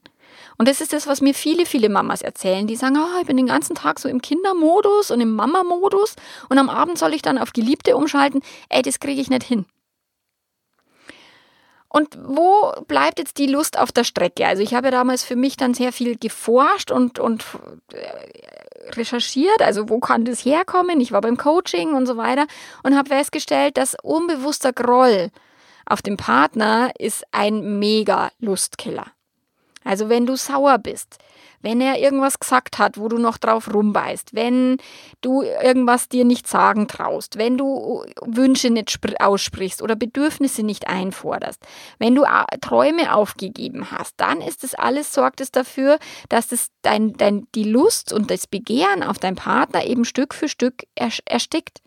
Und 0.58 0.68
das 0.68 0.82
ist 0.82 0.94
das, 0.94 1.08
was 1.08 1.22
mir 1.22 1.34
viele, 1.34 1.66
viele 1.66 1.90
Mamas 1.90 2.22
erzählen. 2.22 2.68
Die 2.68 2.76
sagen, 2.76 2.98
oh, 2.98 3.20
ich 3.20 3.28
bin 3.28 3.38
den 3.38 3.48
ganzen 3.48 3.76
Tag 3.76 4.00
so 4.00 4.08
im 4.10 4.22
Kindermodus 4.22 5.12
und 5.12 5.22
im 5.22 5.36
Mama-Modus 5.36 6.16
und 6.50 6.58
am 6.58 6.70
Abend 6.70 6.98
soll 6.98 7.14
ich 7.14 7.22
dann 7.22 7.38
auf 7.38 7.54
Geliebte 7.54 7.96
umschalten. 7.96 8.42
Ey, 8.70 8.82
das 8.82 9.00
kriege 9.00 9.22
ich 9.22 9.30
nicht 9.30 9.44
hin. 9.44 9.66
Und 11.96 12.18
wo 12.20 12.72
bleibt 12.88 13.20
jetzt 13.20 13.38
die 13.38 13.46
Lust 13.46 13.78
auf 13.78 13.92
der 13.92 14.04
Strecke? 14.04 14.48
Also 14.48 14.64
ich 14.64 14.74
habe 14.74 14.90
damals 14.90 15.24
für 15.24 15.36
mich 15.36 15.58
dann 15.58 15.76
sehr 15.76 15.94
viel 15.94 16.18
geforscht 16.18 16.90
und, 16.90 17.20
und 17.20 17.46
äh, 17.94 18.90
recherchiert, 18.94 19.62
also 19.62 19.90
wo 19.90 20.00
kann 20.00 20.26
das 20.26 20.44
herkommen? 20.44 21.00
Ich 21.00 21.12
war 21.12 21.22
beim 21.22 21.38
Coaching 21.38 21.94
und 21.94 22.08
so 22.08 22.18
weiter 22.18 22.48
und 22.82 22.98
habe 22.98 23.10
festgestellt, 23.10 23.78
dass 23.78 23.96
unbewusster 24.02 24.74
Groll 24.74 25.30
auf 25.86 26.02
dem 26.02 26.18
Partner 26.18 26.92
ist 26.98 27.26
ein 27.32 27.78
mega 27.78 28.32
Lustkiller. 28.40 29.06
Also 29.84 30.10
wenn 30.10 30.26
du 30.26 30.36
sauer 30.36 30.78
bist, 30.78 31.18
wenn 31.64 31.82
er 31.82 31.98
irgendwas 31.98 32.40
gesagt 32.40 32.78
hat, 32.78 32.98
wo 32.98 33.08
du 33.08 33.18
noch 33.18 33.38
drauf 33.38 33.74
rumbeißt, 33.74 34.36
wenn 34.36 34.78
du 35.22 35.42
irgendwas 35.42 36.10
dir 36.10 36.26
nicht 36.26 36.48
sagen 36.48 36.88
traust, 36.88 37.38
wenn 37.38 37.58
du 37.58 38.04
Wünsche 38.22 38.70
nicht 38.70 39.00
aussprichst 39.20 39.82
oder 39.82 39.96
Bedürfnisse 39.96 40.64
nicht 40.64 40.88
einforderst, 40.88 41.66
wenn 42.00 42.16
du 42.16 42.26
Träume 42.62 43.16
aufgegeben 43.16 43.92
hast, 43.92 44.16
dann 44.18 44.42
ist 44.42 44.64
das 44.64 44.76
alles, 44.76 45.14
sorgt 45.14 45.42
es 45.42 45.52
dafür, 45.52 45.98
dass 46.30 46.52
es 46.52 46.68
dein, 46.82 47.14
dein, 47.14 47.48
die 47.56 47.64
Lust 47.64 48.12
und 48.14 48.30
das 48.30 48.46
Begehren 48.46 49.02
auf 49.02 49.18
deinen 49.18 49.38
Partner 49.38 49.86
eben 49.86 50.06
Stück 50.06 50.34
für 50.34 50.50
Stück 50.50 50.84
erstickt. 50.96 51.80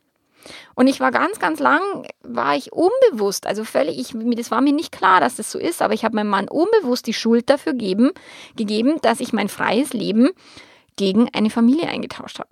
Und 0.74 0.86
ich 0.86 1.00
war 1.00 1.10
ganz, 1.10 1.38
ganz 1.38 1.60
lang, 1.60 1.80
war 2.22 2.56
ich 2.56 2.72
unbewusst, 2.72 3.46
also 3.46 3.64
völlig, 3.64 3.98
ich, 3.98 4.14
das 4.36 4.50
war 4.50 4.60
mir 4.60 4.72
nicht 4.72 4.92
klar, 4.92 5.20
dass 5.20 5.36
das 5.36 5.50
so 5.50 5.58
ist, 5.58 5.82
aber 5.82 5.94
ich 5.94 6.04
habe 6.04 6.16
meinem 6.16 6.30
Mann 6.30 6.48
unbewusst 6.48 7.06
die 7.06 7.14
Schuld 7.14 7.50
dafür 7.50 7.74
geben, 7.74 8.12
gegeben, 8.56 8.98
dass 9.02 9.20
ich 9.20 9.32
mein 9.32 9.48
freies 9.48 9.92
Leben 9.92 10.30
gegen 10.96 11.28
eine 11.34 11.50
Familie 11.50 11.88
eingetauscht 11.88 12.38
habe. 12.38 12.50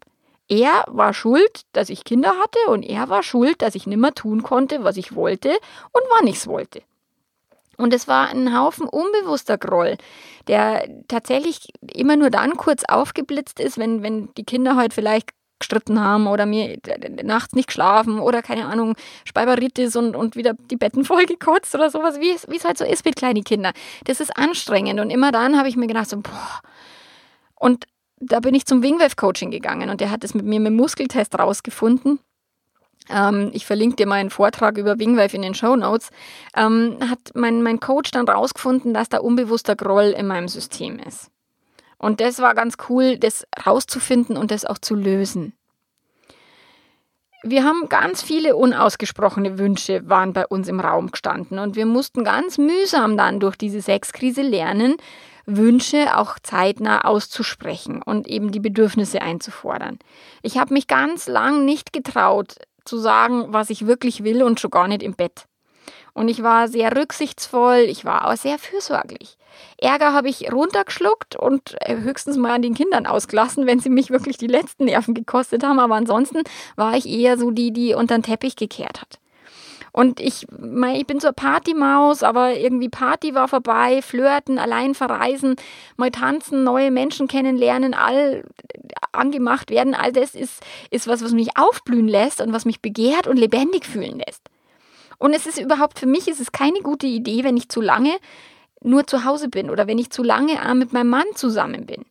Er 0.49 0.85
war 0.89 1.15
schuld, 1.15 1.63
dass 1.73 1.89
ich 1.89 2.05
Kinder 2.05 2.35
hatte 2.39 2.59
und 2.69 2.83
er 2.83 3.09
war 3.09 3.23
schuld, 3.23 3.63
dass 3.63 3.75
ich 3.75 3.87
nimmer 3.87 4.13
tun 4.15 4.43
konnte, 4.43 4.85
was 4.85 4.99
ich 4.99 5.15
wollte 5.15 5.51
und 5.51 6.03
wann 6.19 6.27
ich 6.27 6.37
es 6.37 6.47
wollte. 6.47 6.83
Und 7.77 7.93
es 7.93 8.07
war 8.07 8.29
ein 8.29 8.57
Haufen 8.57 8.87
unbewusster 8.87 9.59
Groll, 9.59 9.97
der 10.47 10.87
tatsächlich 11.09 11.69
immer 11.93 12.17
nur 12.17 12.31
dann 12.31 12.57
kurz 12.57 12.85
aufgeblitzt 12.85 13.59
ist, 13.59 13.79
wenn, 13.79 14.03
wenn 14.03 14.33
die 14.35 14.45
Kinder 14.45 14.77
halt 14.77 14.95
vielleicht 14.95 15.31
gestritten 15.65 16.01
haben 16.01 16.27
oder 16.27 16.47
mir 16.47 16.79
nachts 17.23 17.55
nicht 17.55 17.69
geschlafen 17.69 18.19
oder 18.19 18.43
keine 18.43 18.67
Ahnung, 18.67 18.95
Speiberitis 19.25 19.97
und, 19.97 20.15
und 20.15 20.37
wieder 20.37 20.55
die 20.71 20.77
Betten 20.77 21.05
vollgekotzt 21.05 21.75
oder 21.75 21.91
sowas, 21.91 22.21
wie 22.21 22.31
es, 22.31 22.65
halt 22.65 22.79
so 22.79 22.85
ist 22.85 23.05
mit 23.05 23.17
kleinen 23.17 23.45
Kindern. 23.45 23.73
Das 24.05 24.21
ist 24.21 24.37
anstrengend 24.37 25.01
und 25.01 25.11
immer 25.11 25.33
dann 25.33 25.57
habe 25.57 25.69
ich 25.69 25.77
mir 25.77 25.87
gedacht 25.87 26.09
so, 26.09 26.19
boah. 26.19 26.61
Und 27.55 27.87
da 28.21 28.41
bin 28.41 28.55
ich 28.55 28.67
zum 28.67 28.83
Wingwave 28.83 29.17
Coaching 29.17 29.51
gegangen 29.51 29.91
und 29.91 30.01
der 30.01 30.11
hat 30.11 30.23
es 30.23 30.35
mit 30.35 30.45
mir 30.45 30.61
mit 30.61 30.69
dem 30.69 30.77
Muskeltest 30.77 31.39
rausgefunden. 31.39 32.21
Ähm, 33.11 33.51
ich 33.53 33.67
verlinke 33.67 33.97
dir 33.97 34.07
meinen 34.07 34.31
Vortrag 34.31 34.79
über 34.79 34.99
Wingwave 34.99 35.35
in 35.35 35.43
den 35.43 35.55
Show 35.55 35.77
Notes. 35.77 36.11
Ähm, 36.57 36.99
hat 37.01 37.33
mein, 37.35 37.63
mein 37.63 37.81
Coach 37.81 38.11
dann 38.11 38.29
rausgefunden, 38.29 38.95
dass 38.95 39.09
da 39.09 39.19
unbewusster 39.19 39.77
Groll 39.77 40.15
in 40.17 40.27
meinem 40.27 40.49
System 40.49 40.99
ist. 40.99 41.31
Und 42.05 42.21
das 42.21 42.39
war 42.41 42.55
ganz 42.55 42.77
cool, 42.91 43.17
das 43.17 43.47
rauszufinden 43.65 44.37
und 44.37 44.51
das 44.51 44.67
auch 44.67 44.77
zu 44.77 44.95
lösen. 44.95 45.55
Wir 47.43 47.65
haben 47.65 47.89
ganz 47.89 48.23
viele 48.23 48.57
unausgesprochene 48.57 49.59
Wünsche 49.59 50.07
waren 50.07 50.35
bei 50.35 50.47
uns 50.47 50.69
im 50.69 50.81
Raum 50.81 51.11
gestanden 51.11 51.59
und 51.59 51.77
wir 51.77 51.87
mussten 51.87 52.23
ganz 52.23 52.59
mühsam 52.59 53.17
dann 53.17 53.41
durch 53.41 53.57
diese 53.57 53.81
Sexkrise 53.81 54.43
lernen, 54.43 54.97
Wünsche 55.47 56.19
auch 56.19 56.39
zeitnah 56.43 57.07
auszusprechen 57.07 58.03
und 58.03 58.29
eben 58.29 58.53
die 58.53 58.61
Bedürfnisse 58.61 59.23
einzufordern. 59.23 59.99
Ich 60.43 60.59
habe 60.59 60.75
mich 60.75 60.89
ganz 60.89 61.27
lang 61.27 61.65
nicht 61.65 61.95
getraut 61.95 62.57
zu 62.85 62.99
sagen, 62.99 63.47
was 63.49 63.71
ich 63.71 63.87
wirklich 63.87 64.25
will 64.25 64.43
und 64.43 64.61
schon 64.61 64.71
gar 64.71 64.89
nicht 64.89 65.03
im 65.03 65.15
Bett. 65.15 65.47
Und 66.15 66.29
ich 66.29 66.43
war 66.43 66.69
sehr 66.69 66.97
rücksichtsvoll, 66.97 67.87
ich 67.89 68.05
war 68.05 68.29
auch 68.29 68.37
sehr 68.37 68.59
fürsorglich. 68.59 69.37
Ärger 69.79 70.13
habe 70.13 70.29
ich 70.29 70.53
runtergeschluckt 70.53 71.37
und 71.37 71.77
äh, 71.81 71.97
höchstens 71.97 72.37
mal 72.37 72.53
an 72.53 72.63
den 72.63 72.75
Kindern 72.75 73.07
ausgelassen, 73.07 73.67
wenn 73.67 73.81
sie 73.81 73.91
mich 73.91 74.11
wirklich 74.11 74.39
die 74.39 74.47
letzten 74.47 74.85
Nerven 74.85 75.15
gekostet 75.15 75.65
haben. 75.65 75.81
Aber 75.81 75.97
ansonsten 75.97 76.43
war 76.77 76.97
ich 76.97 77.09
eher 77.09 77.37
so 77.37 77.51
die, 77.51 77.73
die 77.73 77.95
unter 77.95 78.17
den 78.17 78.23
Teppich 78.23 78.57
gekehrt 78.57 79.01
hat. 79.01 79.19
Und 79.93 80.19
ich, 80.19 80.47
ich 80.49 81.07
bin 81.07 81.21
so 81.21 81.29
eine 81.29 81.35
Partymaus, 81.35 82.25
aber 82.25 82.57
irgendwie 82.57 82.89
Party 82.89 83.33
war 83.37 83.47
vorbei, 83.47 84.03
flirten, 84.03 84.59
allein 84.59 84.95
verreisen, 84.95 85.55
mal 85.97 86.11
tanzen, 86.11 86.65
neue 86.65 86.91
Menschen 86.91 87.29
kennenlernen, 87.29 87.95
all 87.95 88.45
angemacht 89.13 89.71
werden, 89.71 89.95
all 89.95 90.11
das 90.11 90.35
ist, 90.35 90.65
ist 90.91 91.07
was, 91.07 91.23
was 91.23 91.31
mich 91.31 91.57
aufblühen 91.57 92.09
lässt 92.09 92.41
und 92.41 92.53
was 92.53 92.65
mich 92.65 92.83
begehrt 92.83 93.29
und 93.29 93.37
lebendig 93.37 93.87
fühlen 93.87 94.19
lässt. 94.19 94.43
Und 95.19 95.35
es 95.35 95.47
ist 95.47 95.59
überhaupt 95.59 95.99
für 95.99 96.07
mich 96.07 96.29
ist 96.29 96.41
es 96.41 96.53
keine 96.53 96.81
gute 96.81 97.07
Idee, 97.07 97.45
wenn 97.45 97.57
ich 97.57 97.69
zu 97.69 97.81
lange 97.81 98.17
nur 98.81 99.07
zu 99.07 99.25
Hause 99.25 99.49
bin 99.49 99.71
oder 99.71 99.87
wenn 99.87 99.99
ich 99.99 100.11
zu 100.11 100.23
lange 100.23 100.59
mit 100.75 100.93
meinem 100.93 101.11
Mann 101.11 101.27
zusammen 101.35 101.87
bin. 101.87 102.05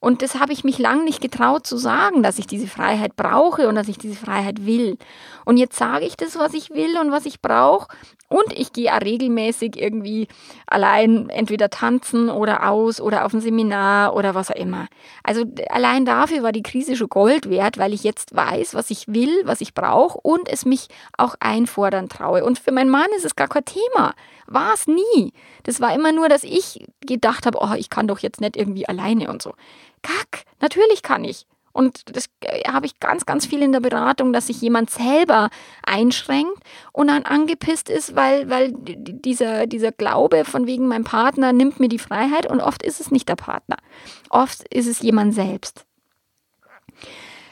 Und 0.00 0.20
das 0.20 0.34
habe 0.34 0.52
ich 0.52 0.64
mich 0.64 0.78
lang 0.78 1.04
nicht 1.04 1.20
getraut 1.20 1.64
zu 1.64 1.76
sagen, 1.76 2.24
dass 2.24 2.40
ich 2.40 2.48
diese 2.48 2.66
Freiheit 2.66 3.14
brauche 3.14 3.68
und 3.68 3.76
dass 3.76 3.86
ich 3.86 3.98
diese 3.98 4.16
Freiheit 4.16 4.66
will. 4.66 4.98
Und 5.44 5.58
jetzt 5.58 5.78
sage 5.78 6.04
ich 6.04 6.16
das, 6.16 6.36
was 6.36 6.54
ich 6.54 6.70
will 6.70 6.98
und 6.98 7.12
was 7.12 7.24
ich 7.24 7.40
brauche. 7.40 7.86
Und 8.32 8.58
ich 8.58 8.72
gehe 8.72 8.90
auch 8.94 9.02
regelmäßig 9.02 9.76
irgendwie 9.76 10.26
allein 10.66 11.28
entweder 11.28 11.68
tanzen 11.68 12.30
oder 12.30 12.68
aus 12.70 12.98
oder 12.98 13.26
auf 13.26 13.34
ein 13.34 13.42
Seminar 13.42 14.16
oder 14.16 14.34
was 14.34 14.50
auch 14.50 14.56
immer. 14.56 14.88
Also 15.22 15.44
allein 15.68 16.06
dafür 16.06 16.42
war 16.42 16.52
die 16.52 16.62
Krise 16.62 16.96
schon 16.96 17.10
Gold 17.10 17.50
wert, 17.50 17.76
weil 17.76 17.92
ich 17.92 18.04
jetzt 18.04 18.34
weiß, 18.34 18.74
was 18.74 18.90
ich 18.90 19.06
will, 19.06 19.42
was 19.44 19.60
ich 19.60 19.74
brauche 19.74 20.18
und 20.22 20.48
es 20.48 20.64
mich 20.64 20.88
auch 21.18 21.34
einfordern 21.40 22.08
traue. 22.08 22.42
Und 22.42 22.58
für 22.58 22.72
meinen 22.72 22.88
Mann 22.88 23.10
ist 23.18 23.26
es 23.26 23.36
gar 23.36 23.48
kein 23.48 23.66
Thema. 23.66 24.14
War 24.46 24.72
es 24.72 24.86
nie. 24.86 25.34
Das 25.64 25.82
war 25.82 25.94
immer 25.94 26.12
nur, 26.12 26.30
dass 26.30 26.42
ich 26.42 26.86
gedacht 27.00 27.44
habe, 27.44 27.58
oh, 27.60 27.74
ich 27.76 27.90
kann 27.90 28.08
doch 28.08 28.20
jetzt 28.20 28.40
nicht 28.40 28.56
irgendwie 28.56 28.88
alleine 28.88 29.30
und 29.30 29.42
so. 29.42 29.52
Kack, 30.02 30.44
natürlich 30.58 31.02
kann 31.02 31.22
ich. 31.24 31.46
Und 31.72 32.16
das 32.16 32.26
äh, 32.40 32.62
habe 32.70 32.86
ich 32.86 33.00
ganz, 33.00 33.26
ganz 33.26 33.46
viel 33.46 33.62
in 33.62 33.72
der 33.72 33.80
Beratung, 33.80 34.32
dass 34.32 34.46
sich 34.48 34.60
jemand 34.60 34.90
selber 34.90 35.50
einschränkt 35.84 36.62
und 36.92 37.08
dann 37.08 37.24
angepisst 37.24 37.88
ist, 37.88 38.14
weil, 38.14 38.48
weil 38.50 38.72
dieser, 38.74 39.66
dieser 39.66 39.92
Glaube 39.92 40.44
von 40.44 40.66
wegen 40.66 40.86
mein 40.86 41.04
Partner 41.04 41.52
nimmt 41.52 41.80
mir 41.80 41.88
die 41.88 41.98
Freiheit 41.98 42.50
und 42.50 42.60
oft 42.60 42.82
ist 42.82 43.00
es 43.00 43.10
nicht 43.10 43.28
der 43.28 43.36
Partner. 43.36 43.76
Oft 44.30 44.66
ist 44.72 44.86
es 44.86 45.00
jemand 45.00 45.34
selbst. 45.34 45.84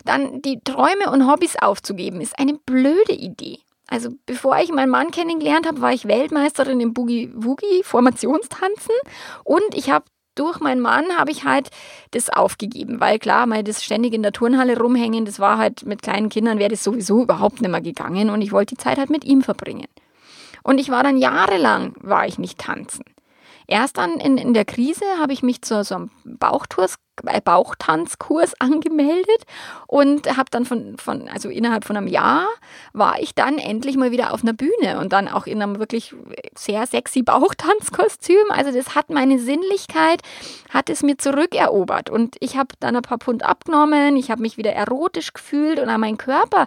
Dann 0.04 0.42
die 0.42 0.60
Träume 0.64 1.10
und 1.12 1.30
Hobbys 1.30 1.56
aufzugeben, 1.56 2.20
ist 2.20 2.38
eine 2.38 2.54
blöde 2.54 3.12
Idee. 3.12 3.60
Also 3.86 4.10
bevor 4.24 4.58
ich 4.58 4.70
meinen 4.70 4.90
Mann 4.90 5.10
kennengelernt 5.10 5.66
habe, 5.66 5.80
war 5.80 5.92
ich 5.92 6.06
Weltmeisterin 6.06 6.80
im 6.80 6.94
Boogie-Woogie, 6.94 7.82
Formationstanzen 7.82 8.94
und 9.42 9.74
ich 9.74 9.90
habe 9.90 10.04
durch 10.34 10.60
meinen 10.60 10.80
Mann 10.80 11.04
habe 11.18 11.30
ich 11.30 11.44
halt 11.44 11.70
das 12.12 12.30
aufgegeben, 12.30 13.00
weil 13.00 13.18
klar, 13.18 13.46
mal 13.46 13.64
das 13.64 13.84
ständig 13.84 14.14
in 14.14 14.22
der 14.22 14.32
Turnhalle 14.32 14.78
rumhängen, 14.78 15.24
das 15.24 15.38
war 15.38 15.58
halt 15.58 15.84
mit 15.84 16.02
kleinen 16.02 16.28
Kindern 16.28 16.58
wäre 16.58 16.70
das 16.70 16.84
sowieso 16.84 17.22
überhaupt 17.22 17.60
nicht 17.60 17.70
mehr 17.70 17.80
gegangen 17.80 18.30
und 18.30 18.42
ich 18.42 18.52
wollte 18.52 18.74
die 18.74 18.82
Zeit 18.82 18.98
halt 18.98 19.10
mit 19.10 19.24
ihm 19.24 19.42
verbringen. 19.42 19.88
Und 20.62 20.78
ich 20.78 20.90
war 20.90 21.02
dann 21.02 21.16
jahrelang, 21.16 21.94
war 22.00 22.26
ich 22.26 22.38
nicht 22.38 22.58
tanzen. 22.58 23.04
Erst 23.70 23.98
dann 23.98 24.18
in, 24.18 24.36
in 24.36 24.52
der 24.52 24.64
Krise 24.64 25.04
habe 25.20 25.32
ich 25.32 25.44
mich 25.44 25.62
zu 25.62 25.84
so 25.84 25.94
einem 25.94 26.10
Bauchtours, 26.24 26.96
äh, 27.24 27.40
Bauchtanzkurs 27.40 28.54
angemeldet 28.58 29.44
und 29.86 30.36
habe 30.36 30.50
dann 30.50 30.64
von, 30.64 30.98
von, 30.98 31.28
also 31.28 31.48
innerhalb 31.48 31.84
von 31.84 31.96
einem 31.96 32.08
Jahr 32.08 32.48
war 32.92 33.20
ich 33.20 33.32
dann 33.32 33.58
endlich 33.58 33.96
mal 33.96 34.10
wieder 34.10 34.34
auf 34.34 34.42
einer 34.42 34.54
Bühne 34.54 34.98
und 34.98 35.12
dann 35.12 35.28
auch 35.28 35.46
in 35.46 35.62
einem 35.62 35.78
wirklich 35.78 36.12
sehr 36.58 36.84
sexy 36.88 37.22
Bauchtanzkostüm. 37.22 38.50
Also 38.50 38.72
das 38.72 38.96
hat 38.96 39.08
meine 39.08 39.38
Sinnlichkeit, 39.38 40.20
hat 40.70 40.90
es 40.90 41.04
mir 41.04 41.16
zurückerobert 41.16 42.10
und 42.10 42.34
ich 42.40 42.56
habe 42.56 42.74
dann 42.80 42.96
ein 42.96 43.02
paar 43.02 43.18
Pfund 43.18 43.44
abgenommen, 43.44 44.16
ich 44.16 44.32
habe 44.32 44.42
mich 44.42 44.56
wieder 44.56 44.72
erotisch 44.72 45.32
gefühlt 45.32 45.78
und 45.78 45.88
an 45.88 46.00
meinen 46.00 46.18
Körper 46.18 46.66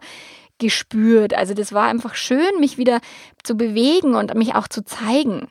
gespürt. 0.57 1.33
Also 1.33 1.53
das 1.53 1.73
war 1.73 1.87
einfach 1.87 2.15
schön, 2.15 2.61
mich 2.61 2.77
wieder 2.77 3.01
zu 3.43 3.55
bewegen 3.55 4.15
und 4.15 4.33
mich 4.35 4.55
auch 4.55 4.69
zu 4.69 4.85
zeigen. 4.85 5.49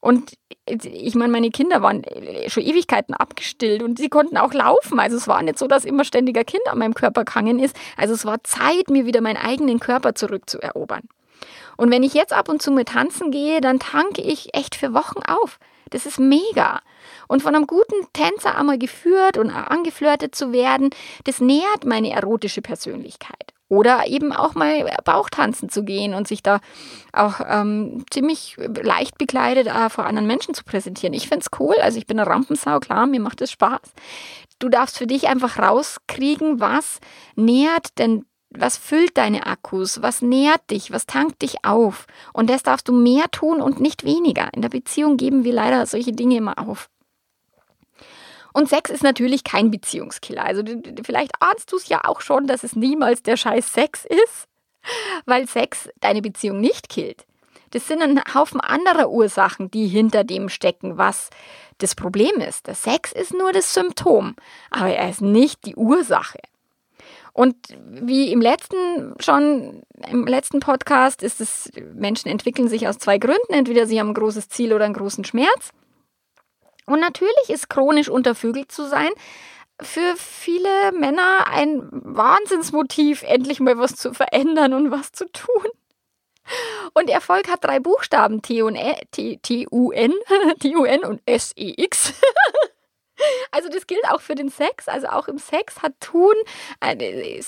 Und 0.00 0.34
ich 0.66 1.14
meine, 1.14 1.32
meine 1.32 1.50
Kinder 1.50 1.82
waren 1.82 2.02
schon 2.48 2.62
Ewigkeiten 2.62 3.14
abgestillt 3.14 3.82
und 3.82 3.98
sie 3.98 4.08
konnten 4.08 4.36
auch 4.36 4.52
laufen. 4.52 5.00
Also 5.00 5.16
es 5.16 5.26
war 5.26 5.42
nicht 5.42 5.58
so, 5.58 5.66
dass 5.66 5.84
immer 5.84 6.04
ständiger 6.04 6.44
Kind 6.44 6.62
an 6.68 6.78
meinem 6.78 6.94
Körper 6.94 7.24
gehangen 7.24 7.58
ist. 7.58 7.76
Also 7.96 8.14
es 8.14 8.24
war 8.24 8.44
Zeit, 8.44 8.90
mir 8.90 9.06
wieder 9.06 9.20
meinen 9.20 9.38
eigenen 9.38 9.80
Körper 9.80 10.14
zurückzuerobern. 10.14 11.02
Und 11.76 11.90
wenn 11.90 12.02
ich 12.02 12.14
jetzt 12.14 12.32
ab 12.32 12.48
und 12.48 12.60
zu 12.60 12.70
mit 12.70 12.88
tanzen 12.88 13.30
gehe, 13.30 13.60
dann 13.60 13.78
tanke 13.78 14.20
ich 14.20 14.54
echt 14.54 14.74
für 14.74 14.94
Wochen 14.94 15.20
auf. 15.22 15.58
Das 15.90 16.06
ist 16.06 16.18
mega. 16.18 16.80
Und 17.28 17.42
von 17.42 17.54
einem 17.54 17.66
guten 17.66 18.06
Tänzer 18.12 18.58
einmal 18.58 18.78
geführt 18.78 19.38
und 19.38 19.50
angeflirtet 19.50 20.34
zu 20.34 20.52
werden, 20.52 20.90
das 21.24 21.40
nährt 21.40 21.84
meine 21.84 22.10
erotische 22.10 22.62
Persönlichkeit. 22.62 23.54
Oder 23.68 24.06
eben 24.06 24.32
auch 24.32 24.54
mal 24.54 24.90
Bauchtanzen 25.04 25.68
zu 25.68 25.84
gehen 25.84 26.14
und 26.14 26.26
sich 26.26 26.42
da 26.42 26.60
auch 27.12 27.40
ähm, 27.46 28.04
ziemlich 28.10 28.56
leicht 28.58 29.18
bekleidet 29.18 29.66
äh, 29.66 29.90
vor 29.90 30.06
anderen 30.06 30.26
Menschen 30.26 30.54
zu 30.54 30.64
präsentieren. 30.64 31.12
Ich 31.12 31.28
finde 31.28 31.44
es 31.50 31.60
cool. 31.60 31.74
Also 31.82 31.98
ich 31.98 32.06
bin 32.06 32.18
eine 32.18 32.28
Rampensau, 32.28 32.80
klar, 32.80 33.06
mir 33.06 33.20
macht 33.20 33.42
es 33.42 33.50
Spaß. 33.50 33.80
Du 34.58 34.68
darfst 34.68 34.98
für 34.98 35.06
dich 35.06 35.28
einfach 35.28 35.58
rauskriegen, 35.58 36.60
was 36.60 37.00
nährt 37.36 37.98
denn 37.98 38.24
was 38.50 38.78
füllt 38.78 39.16
deine 39.18 39.46
Akkus? 39.46 40.00
Was 40.00 40.22
nährt 40.22 40.70
dich? 40.70 40.90
Was 40.90 41.06
tankt 41.06 41.42
dich 41.42 41.64
auf? 41.64 42.06
Und 42.32 42.48
das 42.48 42.62
darfst 42.62 42.88
du 42.88 42.92
mehr 42.92 43.30
tun 43.30 43.60
und 43.60 43.80
nicht 43.80 44.04
weniger. 44.04 44.48
In 44.54 44.62
der 44.62 44.70
Beziehung 44.70 45.18
geben 45.18 45.44
wir 45.44 45.52
leider 45.52 45.84
solche 45.84 46.12
Dinge 46.12 46.36
immer 46.36 46.58
auf. 46.58 46.88
Und 48.58 48.68
Sex 48.68 48.90
ist 48.90 49.04
natürlich 49.04 49.44
kein 49.44 49.70
Beziehungskiller. 49.70 50.44
Also 50.44 50.64
vielleicht 51.04 51.30
ahnst 51.38 51.70
du 51.70 51.76
es 51.76 51.88
ja 51.88 52.00
auch 52.02 52.20
schon, 52.20 52.48
dass 52.48 52.64
es 52.64 52.74
niemals 52.74 53.22
der 53.22 53.36
scheiß 53.36 53.72
Sex 53.72 54.04
ist, 54.04 54.48
weil 55.26 55.46
Sex 55.46 55.88
deine 56.00 56.22
Beziehung 56.22 56.58
nicht 56.58 56.88
killt. 56.88 57.24
Das 57.70 57.86
sind 57.86 58.02
ein 58.02 58.20
Haufen 58.34 58.60
anderer 58.60 59.10
Ursachen, 59.10 59.70
die 59.70 59.86
hinter 59.86 60.24
dem 60.24 60.48
stecken, 60.48 60.98
was 60.98 61.30
das 61.78 61.94
Problem 61.94 62.40
ist. 62.40 62.66
Der 62.66 62.74
Sex 62.74 63.12
ist 63.12 63.32
nur 63.32 63.52
das 63.52 63.72
Symptom, 63.74 64.34
aber 64.70 64.90
er 64.90 65.08
ist 65.08 65.20
nicht 65.22 65.64
die 65.64 65.76
Ursache. 65.76 66.40
Und 67.32 67.54
wie 67.88 68.32
im 68.32 68.40
letzten 68.40 69.14
schon, 69.20 69.84
im 70.10 70.26
letzten 70.26 70.58
Podcast 70.58 71.22
ist 71.22 71.40
es, 71.40 71.70
Menschen 71.94 72.28
entwickeln 72.28 72.66
sich 72.66 72.88
aus 72.88 72.98
zwei 72.98 73.18
Gründen. 73.18 73.52
Entweder 73.52 73.86
sie 73.86 74.00
haben 74.00 74.08
ein 74.08 74.14
großes 74.14 74.48
Ziel 74.48 74.72
oder 74.72 74.84
einen 74.84 74.94
großen 74.94 75.24
Schmerz. 75.24 75.70
Und 76.88 77.00
natürlich 77.00 77.48
ist 77.50 77.68
chronisch 77.68 78.08
untervögelt 78.08 78.72
zu 78.72 78.86
sein 78.86 79.10
für 79.80 80.16
viele 80.16 80.92
Männer 80.92 81.46
ein 81.48 81.88
Wahnsinnsmotiv, 81.92 83.22
endlich 83.22 83.60
mal 83.60 83.78
was 83.78 83.94
zu 83.94 84.12
verändern 84.12 84.74
und 84.74 84.90
was 84.90 85.12
zu 85.12 85.30
tun. 85.30 85.70
Und 86.94 87.10
Erfolg 87.10 87.48
hat 87.48 87.62
drei 87.62 87.78
Buchstaben, 87.78 88.42
T-U-N, 88.42 88.74
T-U-N 89.12 91.00
und 91.04 91.20
S-E-X. 91.26 92.14
Also 93.50 93.68
das 93.68 93.86
gilt 93.86 94.04
auch 94.10 94.20
für 94.20 94.34
den 94.34 94.48
Sex. 94.48 94.88
Also 94.88 95.08
auch 95.08 95.28
im 95.28 95.38
Sex 95.38 95.82
hat 95.82 95.92
Tun 96.00 96.34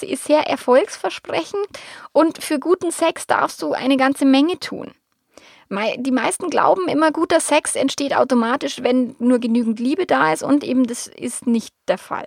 ist 0.00 0.24
sehr 0.24 0.46
erfolgsversprechend. 0.46 1.66
Und 2.12 2.42
für 2.42 2.58
guten 2.58 2.90
Sex 2.90 3.26
darfst 3.26 3.62
du 3.62 3.72
eine 3.72 3.96
ganze 3.96 4.24
Menge 4.24 4.58
tun. 4.58 4.94
Die 5.70 6.10
meisten 6.10 6.50
glauben 6.50 6.88
immer, 6.88 7.12
guter 7.12 7.38
Sex 7.38 7.76
entsteht 7.76 8.14
automatisch, 8.16 8.82
wenn 8.82 9.14
nur 9.20 9.38
genügend 9.38 9.78
Liebe 9.78 10.04
da 10.04 10.32
ist 10.32 10.42
und 10.42 10.64
eben 10.64 10.84
das 10.84 11.06
ist 11.06 11.46
nicht 11.46 11.74
der 11.86 11.98
Fall. 11.98 12.26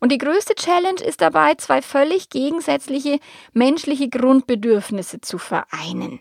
Und 0.00 0.12
die 0.12 0.18
größte 0.18 0.54
Challenge 0.54 1.00
ist 1.02 1.20
dabei, 1.20 1.54
zwei 1.56 1.82
völlig 1.82 2.30
gegensätzliche 2.30 3.18
menschliche 3.52 4.08
Grundbedürfnisse 4.08 5.20
zu 5.20 5.38
vereinen. 5.38 6.20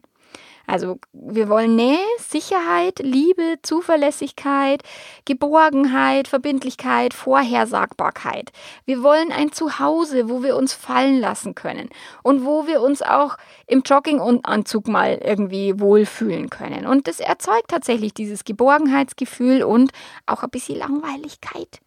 Also 0.66 1.00
wir 1.12 1.50
wollen 1.50 1.76
Nähe, 1.76 2.00
Sicherheit, 2.20 3.00
Liebe, 3.00 3.60
Zuverlässigkeit, 3.64 4.82
Geborgenheit, 5.26 6.28
Verbindlichkeit, 6.28 7.14
Vorhersagbarkeit. 7.14 8.52
Wir 8.86 9.04
wollen 9.04 9.32
ein 9.32 9.52
Zuhause, 9.52 10.30
wo 10.30 10.42
wir 10.42 10.56
uns 10.56 10.74
fallen 10.74 11.20
lassen 11.20 11.54
können 11.54 11.90
und 12.24 12.46
wo 12.46 12.66
wir 12.66 12.82
uns 12.82 13.02
auch 13.02 13.38
im 13.68 13.82
Jogginganzug 13.82 14.88
mal 14.88 15.20
irgendwie 15.24 15.80
wohlfühlen 15.80 16.50
können. 16.50 16.88
Und 16.88 17.08
das 17.08 17.20
erzeugt 17.20 17.68
tatsächlich 17.68 18.14
dieses 18.14 18.46
Geborgenheitsgefühl 18.46 19.64
und 19.64 19.92
auch 20.26 20.44
ein 20.44 20.50
bisschen 20.50 20.80
Langweiligkeit. 20.80 21.82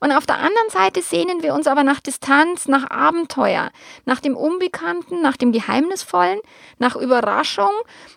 Und 0.00 0.12
auf 0.12 0.26
der 0.26 0.38
anderen 0.38 0.70
Seite 0.70 1.02
sehnen 1.02 1.42
wir 1.42 1.54
uns 1.54 1.66
aber 1.66 1.84
nach 1.84 2.00
Distanz, 2.00 2.66
nach 2.66 2.90
Abenteuer, 2.90 3.70
nach 4.06 4.20
dem 4.20 4.34
Unbekannten, 4.34 5.20
nach 5.20 5.36
dem 5.36 5.52
Geheimnisvollen, 5.52 6.40
nach 6.78 6.96
Überraschung 6.96 7.70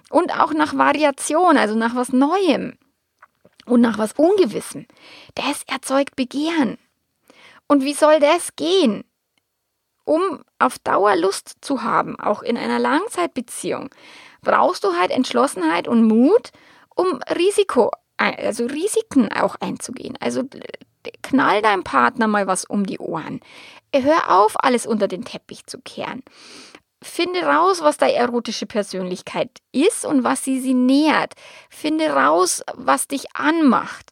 und 0.09 0.39
auch 0.39 0.53
nach 0.53 0.77
Variation, 0.77 1.57
also 1.57 1.75
nach 1.75 1.93
was 1.93 2.13
Neuem 2.13 2.77
und 3.65 3.81
nach 3.81 3.97
was 3.97 4.13
Ungewissem. 4.13 4.87
Das 5.35 5.63
erzeugt 5.67 6.15
Begehren. 6.15 6.77
Und 7.67 7.83
wie 7.83 7.93
soll 7.93 8.19
das 8.19 8.55
gehen? 8.55 9.03
Um 10.05 10.43
auf 10.59 10.79
Dauer 10.79 11.15
Lust 11.15 11.55
zu 11.61 11.81
haben, 11.83 12.19
auch 12.19 12.41
in 12.41 12.57
einer 12.57 12.79
Langzeitbeziehung, 12.79 13.89
brauchst 14.41 14.83
du 14.83 14.93
halt 14.97 15.11
Entschlossenheit 15.11 15.87
und 15.87 16.03
Mut, 16.03 16.51
um 16.95 17.19
Risiko, 17.35 17.91
also 18.17 18.65
Risiken 18.65 19.31
auch 19.31 19.55
einzugehen. 19.59 20.17
Also 20.19 20.43
knall 21.21 21.61
deinem 21.61 21.83
Partner 21.83 22.27
mal 22.27 22.47
was 22.47 22.65
um 22.65 22.85
die 22.85 22.99
Ohren. 22.99 23.39
Hör 23.95 24.31
auf, 24.31 24.55
alles 24.63 24.85
unter 24.85 25.07
den 25.07 25.23
Teppich 25.23 25.65
zu 25.65 25.79
kehren. 25.79 26.23
Finde 27.01 27.43
raus, 27.43 27.81
was 27.81 27.97
deine 27.97 28.13
erotische 28.13 28.65
Persönlichkeit 28.65 29.49
ist 29.71 30.05
und 30.05 30.23
was 30.23 30.43
sie 30.43 30.59
sie 30.59 30.73
nährt. 30.73 31.33
Finde 31.69 32.09
raus, 32.09 32.63
was 32.73 33.07
dich 33.07 33.35
anmacht. 33.35 34.11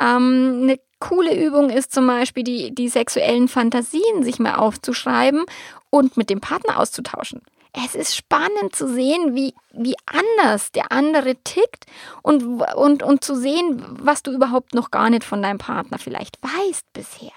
Ähm, 0.00 0.60
eine 0.62 0.80
coole 0.98 1.34
Übung 1.34 1.70
ist 1.70 1.92
zum 1.92 2.06
Beispiel 2.06 2.42
die, 2.42 2.74
die 2.74 2.88
sexuellen 2.88 3.48
Fantasien 3.48 4.24
sich 4.24 4.38
mal 4.38 4.56
aufzuschreiben 4.56 5.44
und 5.90 6.16
mit 6.16 6.28
dem 6.28 6.40
Partner 6.40 6.78
auszutauschen 6.78 7.42
es 7.84 7.94
ist 7.94 8.16
spannend 8.16 8.74
zu 8.74 8.88
sehen, 8.88 9.34
wie, 9.34 9.54
wie 9.72 9.94
anders 10.06 10.72
der 10.72 10.92
andere 10.92 11.36
tickt 11.36 11.84
und, 12.22 12.42
und, 12.42 13.02
und 13.02 13.22
zu 13.22 13.36
sehen, 13.36 13.84
was 14.00 14.22
du 14.22 14.32
überhaupt 14.32 14.74
noch 14.74 14.90
gar 14.90 15.10
nicht 15.10 15.24
von 15.24 15.42
deinem 15.42 15.58
Partner 15.58 15.98
vielleicht 15.98 16.38
weißt 16.42 16.92
bisher. 16.92 17.32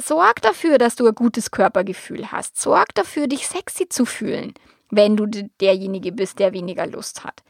Sorg 0.00 0.40
dafür, 0.42 0.78
dass 0.78 0.96
du 0.96 1.06
ein 1.06 1.14
gutes 1.14 1.50
Körpergefühl 1.50 2.32
hast. 2.32 2.60
Sorg 2.60 2.94
dafür, 2.94 3.26
dich 3.26 3.46
sexy 3.46 3.88
zu 3.88 4.04
fühlen, 4.04 4.54
wenn 4.90 5.16
du 5.16 5.26
derjenige 5.60 6.12
bist, 6.12 6.38
der 6.38 6.52
weniger 6.52 6.86
Lust 6.86 7.24
hat 7.24 7.42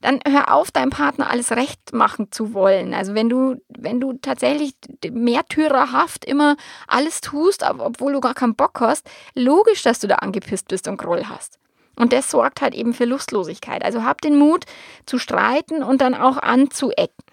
dann 0.00 0.20
hör 0.26 0.52
auf, 0.52 0.70
deinem 0.70 0.90
Partner 0.90 1.30
alles 1.30 1.52
recht 1.52 1.92
machen 1.92 2.30
zu 2.30 2.54
wollen. 2.54 2.94
Also 2.94 3.14
wenn 3.14 3.28
du, 3.28 3.56
wenn 3.68 4.00
du 4.00 4.14
tatsächlich 4.14 4.74
märtyrerhaft 5.10 6.24
immer 6.24 6.56
alles 6.86 7.20
tust, 7.20 7.62
obwohl 7.62 8.12
du 8.12 8.20
gar 8.20 8.34
keinen 8.34 8.54
Bock 8.56 8.80
hast, 8.80 9.08
logisch, 9.34 9.82
dass 9.82 10.00
du 10.00 10.06
da 10.06 10.16
angepisst 10.16 10.68
bist 10.68 10.88
und 10.88 10.96
Groll 10.96 11.24
hast. 11.24 11.58
Und 11.96 12.12
das 12.12 12.30
sorgt 12.30 12.60
halt 12.60 12.74
eben 12.74 12.92
für 12.92 13.06
Lustlosigkeit. 13.06 13.82
Also 13.82 14.04
hab 14.04 14.20
den 14.20 14.36
Mut 14.38 14.64
zu 15.06 15.18
streiten 15.18 15.82
und 15.82 16.00
dann 16.00 16.14
auch 16.14 16.36
anzuecken. 16.36 17.24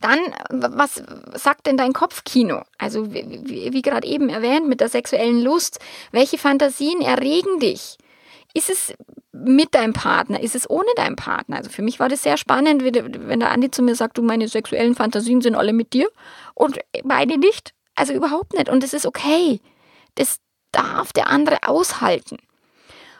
Dann, 0.00 0.18
was 0.48 1.02
sagt 1.34 1.66
denn 1.66 1.76
dein 1.76 1.92
Kopfkino? 1.92 2.62
Also, 2.78 3.12
wie, 3.12 3.42
wie, 3.44 3.72
wie 3.72 3.82
gerade 3.82 4.06
eben 4.06 4.30
erwähnt, 4.30 4.66
mit 4.66 4.80
der 4.80 4.88
sexuellen 4.88 5.42
Lust. 5.42 5.78
Welche 6.10 6.38
Fantasien 6.38 7.02
erregen 7.02 7.60
dich? 7.60 7.98
Ist 8.54 8.70
es 8.70 8.94
mit 9.32 9.74
deinem 9.74 9.92
Partner? 9.92 10.40
Ist 10.40 10.54
es 10.54 10.68
ohne 10.68 10.90
deinen 10.96 11.16
Partner? 11.16 11.56
Also 11.56 11.70
für 11.70 11.82
mich 11.82 12.00
war 12.00 12.08
das 12.08 12.22
sehr 12.22 12.36
spannend, 12.36 12.82
wenn 12.84 13.40
der 13.40 13.50
Andi 13.50 13.70
zu 13.70 13.82
mir 13.82 13.94
sagt, 13.94 14.18
du, 14.18 14.22
meine 14.22 14.48
sexuellen 14.48 14.94
Fantasien 14.94 15.40
sind 15.40 15.54
alle 15.54 15.72
mit 15.72 15.92
dir 15.92 16.08
und 16.54 16.78
meine 17.04 17.38
nicht. 17.38 17.72
Also 17.94 18.12
überhaupt 18.12 18.54
nicht. 18.54 18.68
Und 18.68 18.82
das 18.82 18.92
ist 18.92 19.06
okay. 19.06 19.60
Das 20.14 20.38
darf 20.72 21.12
der 21.12 21.28
andere 21.28 21.58
aushalten. 21.66 22.38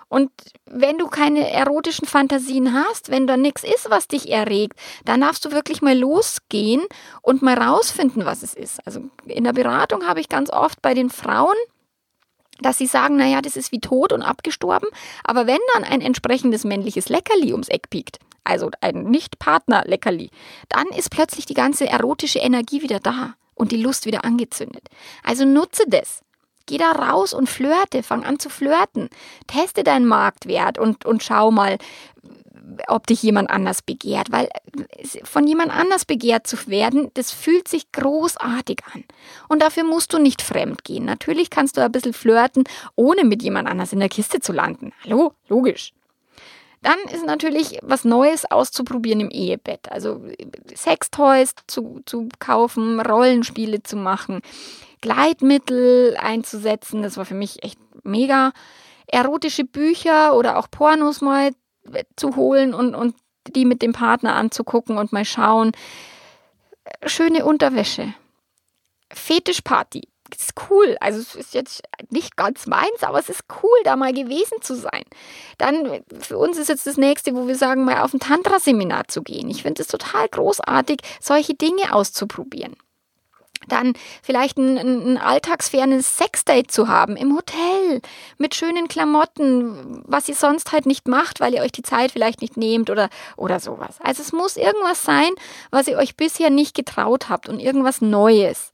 Und 0.09 0.33
wenn 0.67 0.99
du 0.99 1.07
keine 1.07 1.49
erotischen 1.51 2.09
Fantasien 2.09 2.75
hast, 2.75 3.11
wenn 3.11 3.29
da 3.29 3.37
nichts 3.37 3.63
ist, 3.63 3.91
was 3.91 4.09
dich 4.09 4.29
erregt, 4.29 4.77
dann 5.05 5.21
darfst 5.21 5.45
du 5.45 5.53
wirklich 5.53 5.83
mal 5.83 5.97
losgehen 5.97 6.83
und 7.23 7.43
mal 7.43 7.57
rausfinden, 7.57 8.25
was 8.25 8.43
es 8.43 8.55
ist. 8.55 8.85
Also 8.85 9.03
in 9.27 9.45
der 9.45 9.53
Beratung 9.53 10.09
habe 10.09 10.21
ich 10.21 10.29
ganz 10.29 10.51
oft 10.51 10.83
bei 10.83 10.95
den 10.95 11.11
Frauen 11.11 11.55
dass 12.63 12.79
sie 12.79 12.87
sagen, 12.87 13.17
naja, 13.17 13.41
das 13.41 13.57
ist 13.57 13.73
wie 13.73 13.81
tot 13.81 14.13
und 14.13 14.23
abgestorben, 14.23 14.89
aber 15.25 15.47
wenn 15.47 15.59
dann 15.75 15.85
ein 15.85 16.01
entsprechendes 16.01 16.65
männliches 16.65 17.09
Leckerli 17.09 17.53
ums 17.53 17.69
Eck 17.69 17.91
piekt, 17.91 18.19
also 18.45 18.71
ein 18.81 19.05
Nicht-Partner-Leckerli, 19.05 20.31
dann 20.69 20.87
ist 20.89 21.11
plötzlich 21.11 21.47
die 21.47 21.55
ganze 21.55 21.89
erotische 21.89 22.39
Energie 22.39 22.83
wieder 22.83 23.01
da 23.01 23.35
und 23.55 23.73
die 23.73 23.83
Lust 23.83 24.07
wieder 24.07 24.25
angezündet. 24.25 24.89
Also 25.23 25.45
nutze 25.45 25.85
das. 25.87 26.23
Geh 26.67 26.79
da 26.79 26.93
raus 26.93 27.35
und 27.35 27.49
flirte, 27.49 28.03
fang 28.03 28.25
an 28.25 28.39
zu 28.39 28.49
flirten. 28.49 29.09
Teste 29.47 29.83
deinen 29.83 30.07
Marktwert 30.07 30.79
und, 30.79 31.05
und 31.05 31.23
schau 31.23 31.51
mal, 31.51 31.79
ob 32.89 33.07
dich 33.07 33.23
jemand 33.23 33.51
anders 33.51 33.83
begehrt, 33.83 34.31
weil 34.33 34.49
von 35.25 35.47
jemand 35.47 35.75
anders 35.75 36.05
begehrt 36.05 36.47
zu 36.47 36.57
werden, 36.67 37.11
das 37.15 37.33
fühlt 37.33 37.69
sich 37.69 37.91
großartig 37.93 38.81
an. 38.95 39.05
Und 39.49 39.63
dafür 39.63 39.85
musst 39.85 40.13
du 40.13 40.19
nicht 40.19 40.43
fremd 40.43 40.85
gehen. 40.85 41.05
Natürlich 41.05 41.51
kannst 41.51 41.77
du 41.77 41.83
ein 41.83 41.93
bisschen 41.93 42.13
flirten, 42.13 42.65
ohne 42.97 43.25
mit 43.25 43.43
jemand 43.43 43.69
anders 43.69 43.93
in 43.93 44.01
der 44.01 44.09
Kiste 44.09 44.41
zu 44.41 44.53
landen. 44.53 44.93
Hallo, 45.05 45.33
logisch. 45.49 45.93
Dann 46.83 46.99
ist 47.13 47.27
natürlich 47.27 47.79
was 47.83 48.05
Neues 48.05 48.51
auszuprobieren 48.51 49.21
im 49.21 49.31
Ehebett. 49.31 49.93
Also 49.93 50.25
Sextoys 50.75 51.55
zu, 51.67 52.01
zu 52.07 52.29
kaufen, 52.39 53.01
Rollenspiele 53.01 53.83
zu 53.83 53.97
machen, 53.97 54.41
Gleitmittel 55.03 56.17
einzusetzen. 56.19 57.03
Das 57.03 57.19
war 57.19 57.27
für 57.27 57.35
mich 57.35 57.63
echt 57.63 57.79
mega. 58.03 58.53
Erotische 59.07 59.65
Bücher 59.65 60.35
oder 60.35 60.57
auch 60.57 60.71
Pornos 60.71 61.21
mal 61.21 61.51
zu 62.17 62.37
holen 62.37 62.75
und, 62.75 62.95
und 62.95 63.15
die 63.47 63.65
mit 63.65 63.83
dem 63.83 63.93
Partner 63.93 64.35
anzugucken 64.35 64.99
und 64.99 65.13
mal 65.13 65.25
schauen. 65.25 65.73
Schöne 67.05 67.45
Unterwäsche. 67.45 68.15
Fetischparty. 69.13 70.09
Ist 70.33 70.55
cool. 70.71 70.97
Also 71.01 71.19
es 71.19 71.35
ist 71.35 71.55
jetzt 71.55 71.83
nicht 72.11 72.37
ganz 72.37 72.67
meins, 72.67 73.03
aber 73.03 73.19
es 73.19 73.29
ist 73.29 73.43
cool, 73.63 73.79
da 73.83 73.97
mal 73.97 74.13
gewesen 74.13 74.63
zu 74.63 74.77
sein. 74.77 75.03
Dann 75.59 76.05
für 76.21 76.39
uns 76.39 76.57
ist 76.57 76.69
jetzt 76.69 76.87
das 76.87 76.97
nächste, 76.97 77.35
wo 77.35 77.49
wir 77.49 77.57
sagen, 77.57 77.85
mal 77.85 78.01
auf 78.03 78.15
ein 78.15 78.21
Tantra-Seminar 78.21 79.09
zu 79.09 79.23
gehen. 79.23 79.51
Ich 79.51 79.63
finde 79.63 79.83
es 79.83 79.89
total 79.89 80.29
großartig, 80.29 81.01
solche 81.21 81.55
Dinge 81.55 81.93
auszuprobieren 81.93 82.77
dann 83.69 83.95
vielleicht 84.23 84.59
ein, 84.59 84.79
ein 84.79 85.19
alltagsfernes 85.19 86.17
Sexdate 86.17 86.71
zu 86.71 86.89
haben 86.89 87.17
im 87.17 87.37
Hotel 87.37 88.01
mit 88.39 88.55
schönen 88.55 88.89
Klamotten, 88.89 90.03
was 90.07 90.29
ihr 90.29 90.35
sonst 90.35 90.73
halt 90.73 90.87
nicht 90.87 91.09
macht, 91.09 91.41
weil 91.41 91.55
ihr 91.55 91.63
euch 91.63 91.73
die 91.73 91.83
Zeit 91.83 92.13
vielleicht 92.13 92.41
nicht 92.41 92.57
nehmt 92.57 92.91
oder, 92.91 93.09
oder 93.37 93.61
sowas. 93.61 93.97
Also 94.01 94.23
es 94.23 94.33
muss 94.33 94.57
irgendwas 94.57 95.03
sein, 95.03 95.31
was 95.71 95.89
ihr 95.89 95.99
euch 95.99 96.17
bisher 96.17 96.51
nicht 96.51 96.75
getraut 96.75 97.29
habt 97.29 97.49
und 97.49 97.61
irgendwas 97.61 98.01
Neues. 98.01 98.73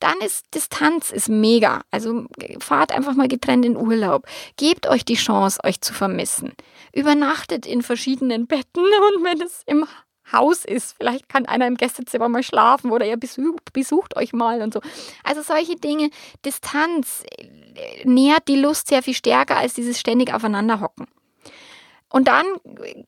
Dann 0.00 0.18
ist 0.20 0.46
Distanz 0.54 1.10
ist 1.10 1.28
mega. 1.28 1.82
Also 1.90 2.26
fahrt 2.58 2.92
einfach 2.92 3.14
mal 3.14 3.28
getrennt 3.28 3.64
in 3.64 3.76
Urlaub. 3.76 4.26
Gebt 4.56 4.88
euch 4.88 5.04
die 5.04 5.14
Chance, 5.14 5.60
euch 5.64 5.80
zu 5.80 5.94
vermissen. 5.94 6.52
Übernachtet 6.92 7.66
in 7.66 7.82
verschiedenen 7.82 8.46
Betten 8.46 8.82
und 9.16 9.24
wenn 9.24 9.40
es 9.40 9.62
im 9.66 9.86
Haus 10.32 10.64
ist. 10.64 10.96
Vielleicht 10.98 11.28
kann 11.28 11.46
einer 11.46 11.66
im 11.66 11.76
Gästezimmer 11.76 12.28
mal 12.28 12.42
schlafen 12.42 12.90
oder 12.90 13.06
ihr 13.06 13.16
besucht, 13.16 13.72
besucht 13.72 14.16
euch 14.16 14.32
mal 14.32 14.62
und 14.62 14.74
so. 14.74 14.80
Also 15.22 15.42
solche 15.42 15.76
Dinge, 15.76 16.10
Distanz 16.44 17.24
äh, 17.38 18.08
nährt 18.08 18.48
die 18.48 18.56
Lust 18.56 18.88
sehr 18.88 19.02
viel 19.02 19.14
stärker 19.14 19.56
als 19.56 19.74
dieses 19.74 20.00
ständig 20.00 20.32
aufeinanderhocken. 20.32 21.06
Und 22.14 22.28
dann 22.28 22.44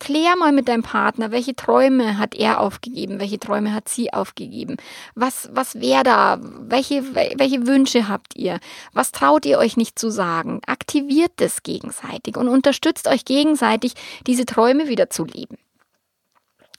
klär 0.01 0.35
mal 0.37 0.51
mit 0.51 0.67
deinem 0.67 0.83
Partner, 0.83 1.31
welche 1.31 1.55
Träume 1.55 2.19
hat 2.19 2.35
er 2.35 2.59
aufgegeben, 2.59 3.21
welche 3.21 3.39
Träume 3.39 3.73
hat 3.73 3.89
sie 3.89 4.13
aufgegeben, 4.13 4.79
was, 5.15 5.49
was 5.53 5.81
wäre 5.81 6.03
da, 6.03 6.41
welche, 6.41 7.15
welche 7.15 7.69
Wünsche 7.69 8.09
habt 8.09 8.35
ihr, 8.35 8.59
was 8.95 9.13
traut 9.13 9.47
ihr 9.47 9.59
euch 9.59 9.77
nicht 9.77 9.97
zu 9.97 10.11
sagen. 10.11 10.61
Aktiviert 10.67 11.31
das 11.37 11.63
gegenseitig 11.63 12.37
und 12.37 12.49
unterstützt 12.49 13.07
euch 13.07 13.25
gegenseitig, 13.25 13.93
diese 14.27 14.45
Träume 14.45 14.89
wieder 14.89 15.09
zu 15.09 15.25
leben. 15.25 15.57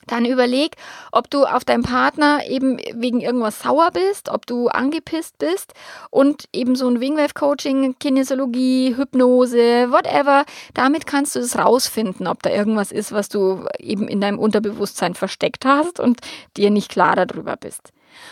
Dann 0.08 0.26
überleg, 0.26 0.76
ob 1.12 1.30
du 1.30 1.46
auf 1.46 1.64
deinen 1.66 1.84
Partner 1.84 2.40
eben 2.48 2.80
wegen 2.94 3.22
irgendwas 3.22 3.60
sauer 3.62 3.92
bist, 3.92 4.30
ob 4.30 4.46
du 4.46 4.68
angepisst 4.70 5.38
bist 5.38 5.74
und 6.10 6.46
eben 6.54 6.76
so 6.76 6.88
ein 6.90 7.00
Wingwave-Coaching, 7.00 7.96
Kinesiologie, 8.00 8.96
Hypnose, 8.96 9.92
whatever, 9.92 10.46
damit 10.74 11.06
kannst 11.06 11.36
du 11.36 11.40
es 11.40 11.58
rausfinden, 11.58 12.28
ob 12.28 12.42
da 12.44 12.50
irgendwas 12.50 12.92
ist, 12.92 13.12
was 13.12 13.30
du 13.30 13.66
eben 13.80 14.08
in 14.08 14.22
deinem 14.22 14.40
Unterbewusstsein 14.40 15.14
versteckt 15.14 15.66
hast 15.66 16.00
und 16.00 16.22
dir 16.56 16.70
nicht 16.70 16.90
klar 16.90 17.16
darüber 17.16 17.56
bist. 17.58 17.92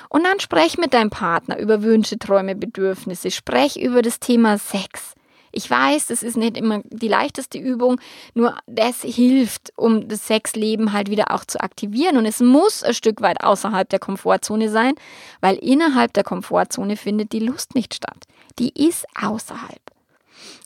Und 0.10 0.24
dann 0.24 0.40
sprech 0.40 0.78
mit 0.78 0.94
deinem 0.94 1.10
Partner 1.10 1.60
über 1.60 1.84
Wünsche, 1.84 2.18
Träume, 2.18 2.56
Bedürfnisse, 2.56 3.32
sprech 3.32 3.78
über 3.78 4.02
das 4.02 4.20
Thema 4.20 4.58
Sex. 4.58 5.14
Ich 5.58 5.70
weiß, 5.70 6.08
das 6.08 6.22
ist 6.22 6.36
nicht 6.36 6.58
immer 6.58 6.82
die 6.84 7.08
leichteste 7.08 7.58
Übung, 7.58 8.02
nur 8.34 8.58
das 8.68 9.04
hilft, 9.04 9.72
um 9.78 10.10
das 10.10 10.28
Sexleben 10.28 10.92
halt 10.92 11.10
wieder 11.10 11.32
auch 11.32 11.46
zu 11.46 11.62
aktivieren. 11.62 12.18
Und 12.18 12.26
es 12.26 12.42
muss 12.42 12.84
ein 12.84 12.94
Stück 12.94 13.22
weit 13.22 13.42
außerhalb 13.42 13.88
der 13.88 14.00
Komfortzone 14.00 14.70
sein, 14.70 14.96
weil 15.40 15.56
innerhalb 15.56 16.12
der 16.12 16.26
Komfortzone 16.26 16.98
findet 16.98 17.32
die 17.32 17.40
Lust 17.40 17.74
nicht 17.74 17.96
statt. 17.96 18.26
Die 18.60 18.74
ist 18.86 19.06
außerhalb. 19.18 19.95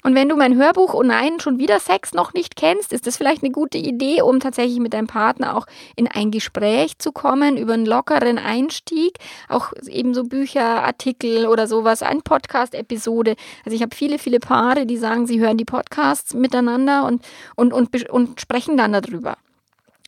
Und 0.04 0.16
wenn 0.16 0.30
du 0.30 0.36
mein 0.36 0.56
Hörbuch 0.56 0.94
Oh 0.94 1.04
nein, 1.04 1.40
schon 1.40 1.60
wieder 1.60 1.80
Sex 1.80 2.14
noch 2.14 2.34
nicht 2.34 2.56
kennst, 2.56 2.94
ist 2.94 3.06
das 3.06 3.18
vielleicht 3.18 3.44
eine 3.44 3.52
gute 3.52 3.78
Idee, 3.78 4.22
um 4.22 4.40
tatsächlich 4.40 4.80
mit 4.80 4.94
deinem 4.94 5.08
Partner 5.08 5.58
auch 5.58 5.66
in 5.96 6.08
ein 6.08 6.32
Gespräch 6.32 6.98
zu 7.00 7.12
kommen 7.12 7.58
über 7.58 7.74
einen 7.74 7.86
lockeren 7.86 8.38
Einstieg. 8.38 9.18
Auch 9.48 9.74
eben 9.88 10.14
so 10.14 10.24
Bücher, 10.24 10.84
Artikel 10.84 11.46
oder 11.48 11.68
sowas, 11.68 12.02
ein 12.02 12.22
Podcast-Episode. 12.22 13.36
Also 13.66 13.76
ich 13.76 13.82
habe 13.82 13.96
viele, 13.96 14.20
viele 14.20 14.40
Paare, 14.40 14.86
die 14.86 14.98
sagen, 14.98 15.28
sie 15.28 15.40
hören 15.40 15.58
die 15.58 15.66
Podcasts 15.66 16.34
miteinander 16.34 17.06
und, 17.06 17.26
und, 17.56 17.74
und, 17.74 18.10
und 18.10 18.42
sprechen 18.42 18.78
dann 18.78 18.94
darüber. 18.94 19.38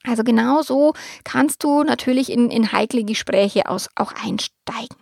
Also 0.03 0.23
genau 0.23 0.62
so 0.62 0.93
kannst 1.23 1.63
du 1.63 1.84
natürlich 1.84 2.31
in, 2.31 2.49
in 2.49 2.71
heikle 2.71 3.03
Gespräche 3.03 3.69
aus, 3.69 3.89
auch 3.95 4.13
einsteigen. 4.13 5.00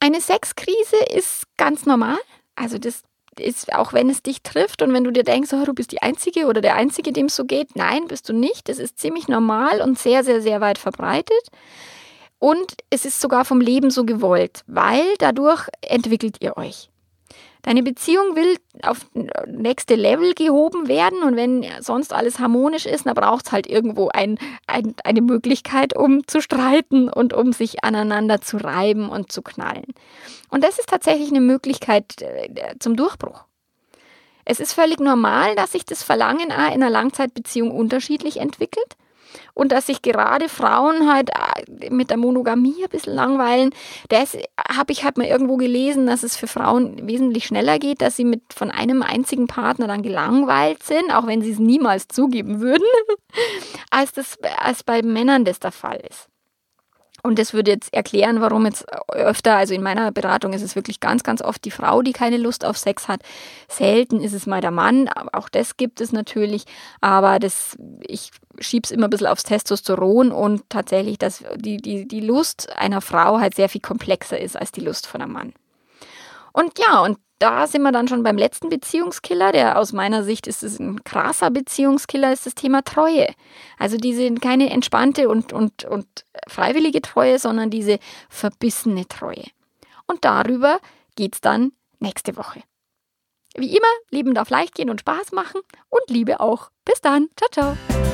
Eine 0.00 0.20
Sexkrise 0.20 0.96
ist 1.10 1.44
ganz 1.56 1.86
normal. 1.86 2.18
Also 2.54 2.78
das 2.78 3.02
ist, 3.38 3.72
auch 3.72 3.92
wenn 3.92 4.10
es 4.10 4.22
dich 4.22 4.42
trifft 4.42 4.82
und 4.82 4.92
wenn 4.92 5.04
du 5.04 5.12
dir 5.12 5.22
denkst, 5.22 5.52
oh, 5.52 5.64
du 5.64 5.74
bist 5.74 5.92
die 5.92 6.02
Einzige 6.02 6.46
oder 6.46 6.60
der 6.60 6.74
Einzige, 6.74 7.12
dem 7.12 7.26
es 7.26 7.36
so 7.36 7.44
geht, 7.44 7.76
nein, 7.76 8.06
bist 8.08 8.28
du 8.28 8.32
nicht. 8.32 8.68
Das 8.68 8.78
ist 8.78 8.98
ziemlich 8.98 9.28
normal 9.28 9.80
und 9.80 9.98
sehr, 9.98 10.24
sehr, 10.24 10.40
sehr 10.40 10.60
weit 10.60 10.78
verbreitet. 10.78 11.48
Und 12.38 12.74
es 12.90 13.04
ist 13.04 13.20
sogar 13.20 13.44
vom 13.44 13.60
Leben 13.60 13.90
so 13.90 14.04
gewollt, 14.04 14.62
weil 14.66 15.04
dadurch 15.18 15.68
entwickelt 15.82 16.36
ihr 16.40 16.56
euch. 16.56 16.90
Deine 17.68 17.82
Beziehung 17.82 18.34
will 18.34 18.56
auf 18.80 19.04
nächste 19.46 19.94
Level 19.94 20.32
gehoben 20.32 20.88
werden 20.88 21.22
und 21.22 21.36
wenn 21.36 21.66
sonst 21.80 22.14
alles 22.14 22.38
harmonisch 22.38 22.86
ist, 22.86 23.04
dann 23.04 23.12
braucht 23.12 23.44
es 23.44 23.52
halt 23.52 23.66
irgendwo 23.66 24.08
ein, 24.08 24.38
ein, 24.66 24.94
eine 25.04 25.20
Möglichkeit, 25.20 25.94
um 25.94 26.26
zu 26.26 26.40
streiten 26.40 27.10
und 27.10 27.34
um 27.34 27.52
sich 27.52 27.84
aneinander 27.84 28.40
zu 28.40 28.56
reiben 28.56 29.10
und 29.10 29.30
zu 29.30 29.42
knallen. 29.42 29.84
Und 30.48 30.64
das 30.64 30.78
ist 30.78 30.88
tatsächlich 30.88 31.28
eine 31.28 31.42
Möglichkeit 31.42 32.22
äh, 32.22 32.78
zum 32.78 32.96
Durchbruch. 32.96 33.44
Es 34.46 34.60
ist 34.60 34.72
völlig 34.72 34.98
normal, 34.98 35.54
dass 35.54 35.72
sich 35.72 35.84
das 35.84 36.02
Verlangen 36.02 36.46
in 36.46 36.52
einer 36.52 36.88
Langzeitbeziehung 36.88 37.70
unterschiedlich 37.70 38.38
entwickelt 38.38 38.96
und 39.54 39.72
dass 39.72 39.86
sich 39.86 40.02
gerade 40.02 40.48
Frauen 40.48 41.12
halt 41.12 41.30
äh, 41.30 41.90
mit 41.90 42.10
der 42.10 42.16
Monogamie 42.16 42.82
ein 42.82 42.90
bisschen 42.90 43.14
langweilen. 43.14 43.70
Das 44.08 44.36
habe 44.68 44.92
ich 44.92 45.04
halt 45.04 45.18
mal 45.18 45.26
irgendwo 45.26 45.56
gelesen, 45.56 46.06
dass 46.06 46.22
es 46.22 46.36
für 46.36 46.46
Frauen 46.46 47.06
wesentlich 47.06 47.46
schneller 47.46 47.78
geht, 47.78 48.00
dass 48.00 48.16
sie 48.16 48.24
mit 48.24 48.42
von 48.52 48.70
einem 48.70 49.02
einzigen 49.02 49.46
Partner 49.46 49.86
dann 49.86 50.02
gelangweilt 50.02 50.82
sind, 50.82 51.10
auch 51.12 51.26
wenn 51.26 51.42
sie 51.42 51.52
es 51.52 51.58
niemals 51.58 52.08
zugeben 52.08 52.60
würden, 52.60 52.86
als 53.90 54.12
das 54.12 54.38
als 54.58 54.82
bei 54.82 55.02
Männern 55.02 55.44
das 55.44 55.60
der 55.60 55.72
Fall 55.72 56.00
ist. 56.08 56.28
Und 57.22 57.38
das 57.38 57.52
würde 57.52 57.72
jetzt 57.72 57.92
erklären, 57.92 58.40
warum 58.40 58.64
jetzt 58.66 58.86
öfter, 59.08 59.56
also 59.56 59.74
in 59.74 59.82
meiner 59.82 60.12
Beratung 60.12 60.52
ist 60.52 60.62
es 60.62 60.76
wirklich 60.76 61.00
ganz, 61.00 61.22
ganz 61.22 61.42
oft 61.42 61.64
die 61.64 61.70
Frau, 61.70 62.02
die 62.02 62.12
keine 62.12 62.36
Lust 62.36 62.64
auf 62.64 62.78
Sex 62.78 63.08
hat. 63.08 63.20
Selten 63.68 64.20
ist 64.20 64.32
es 64.32 64.46
mal 64.46 64.60
der 64.60 64.70
Mann, 64.70 65.08
auch 65.32 65.48
das 65.48 65.76
gibt 65.76 66.00
es 66.00 66.12
natürlich, 66.12 66.64
aber 67.00 67.38
das, 67.38 67.76
ich 68.00 68.30
schiebe 68.60 68.84
es 68.84 68.90
immer 68.90 69.06
ein 69.06 69.10
bisschen 69.10 69.26
aufs 69.26 69.44
Testosteron 69.44 70.32
und 70.32 70.62
tatsächlich, 70.68 71.18
dass 71.18 71.44
die, 71.56 71.78
die, 71.78 72.06
die 72.06 72.20
Lust 72.20 72.76
einer 72.76 73.00
Frau 73.00 73.40
halt 73.40 73.54
sehr 73.54 73.68
viel 73.68 73.80
komplexer 73.80 74.38
ist 74.38 74.56
als 74.56 74.72
die 74.72 74.80
Lust 74.80 75.06
von 75.06 75.22
einem 75.22 75.32
Mann. 75.32 75.52
Und 76.58 76.76
ja, 76.76 77.02
und 77.02 77.18
da 77.38 77.68
sind 77.68 77.82
wir 77.82 77.92
dann 77.92 78.08
schon 78.08 78.24
beim 78.24 78.36
letzten 78.36 78.68
Beziehungskiller, 78.68 79.52
der 79.52 79.78
aus 79.78 79.92
meiner 79.92 80.24
Sicht 80.24 80.48
ist 80.48 80.64
es 80.64 80.80
ein 80.80 81.04
krasser 81.04 81.52
Beziehungskiller, 81.52 82.32
ist 82.32 82.46
das 82.46 82.56
Thema 82.56 82.82
Treue. 82.82 83.28
Also 83.78 83.96
diese 83.96 84.34
keine 84.34 84.70
entspannte 84.70 85.28
und, 85.28 85.52
und, 85.52 85.84
und 85.84 86.08
freiwillige 86.48 87.00
Treue, 87.00 87.38
sondern 87.38 87.70
diese 87.70 88.00
verbissene 88.28 89.06
Treue. 89.06 89.44
Und 90.08 90.24
darüber 90.24 90.80
geht 91.14 91.36
es 91.36 91.40
dann 91.40 91.70
nächste 92.00 92.36
Woche. 92.36 92.60
Wie 93.56 93.76
immer, 93.76 93.86
Leben 94.10 94.34
darf 94.34 94.50
leicht 94.50 94.74
gehen 94.74 94.90
und 94.90 95.02
Spaß 95.02 95.30
machen 95.30 95.60
und 95.90 96.10
Liebe 96.10 96.40
auch. 96.40 96.70
Bis 96.84 97.00
dann. 97.00 97.28
Ciao, 97.36 97.76
ciao. 97.76 98.07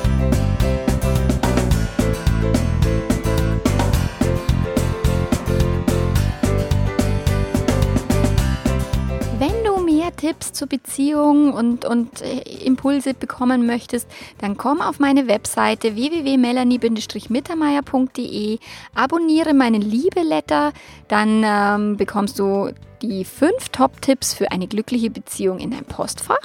Tipps 10.25 10.53
zur 10.53 10.67
Beziehung 10.67 11.53
und, 11.53 11.85
und 11.85 12.23
äh, 12.23 12.39
Impulse 12.65 13.13
bekommen 13.13 13.67
möchtest, 13.67 14.07
dann 14.39 14.57
komm 14.57 14.81
auf 14.81 14.97
meine 14.97 15.27
Webseite 15.27 15.95
www.melanie-mittermeier.de, 15.95 18.57
abonniere 18.95 19.53
meinen 19.53 19.83
Liebeletter, 19.83 20.73
dann 21.07 21.43
ähm, 21.45 21.97
bekommst 21.97 22.39
du 22.39 22.71
die 23.03 23.23
fünf 23.23 23.69
Top-Tipps 23.69 24.33
für 24.33 24.51
eine 24.51 24.65
glückliche 24.65 25.11
Beziehung 25.11 25.59
in 25.59 25.69
dein 25.69 25.85
Postfach 25.85 26.41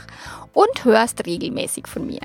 und 0.52 0.84
hörst 0.84 1.24
regelmäßig 1.24 1.86
von 1.86 2.06
mir. 2.06 2.20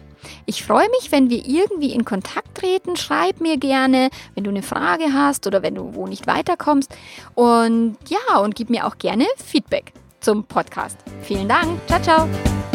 Ich 0.45 0.61
freue 0.61 0.89
mich, 0.89 1.13
wenn 1.13 1.29
wir 1.29 1.47
irgendwie 1.47 1.93
in 1.93 2.03
Kontakt 2.03 2.57
treten. 2.57 2.97
Schreib 2.97 3.39
mir 3.39 3.55
gerne, 3.55 4.09
wenn 4.33 4.43
du 4.43 4.49
eine 4.49 4.63
Frage 4.63 5.13
hast 5.13 5.47
oder 5.47 5.63
wenn 5.63 5.75
du 5.75 5.95
wo 5.95 6.05
nicht 6.05 6.27
weiterkommst. 6.27 6.93
Und 7.33 7.95
ja, 8.09 8.39
und 8.39 8.55
gib 8.55 8.69
mir 8.69 8.87
auch 8.87 8.97
gerne 8.97 9.25
Feedback 9.37 9.93
zum 10.25 10.43
Podcast. 10.43 10.97
Vielen 11.21 11.47
Dank. 11.47 11.79
Ciao, 11.87 12.01
ciao. 12.01 12.74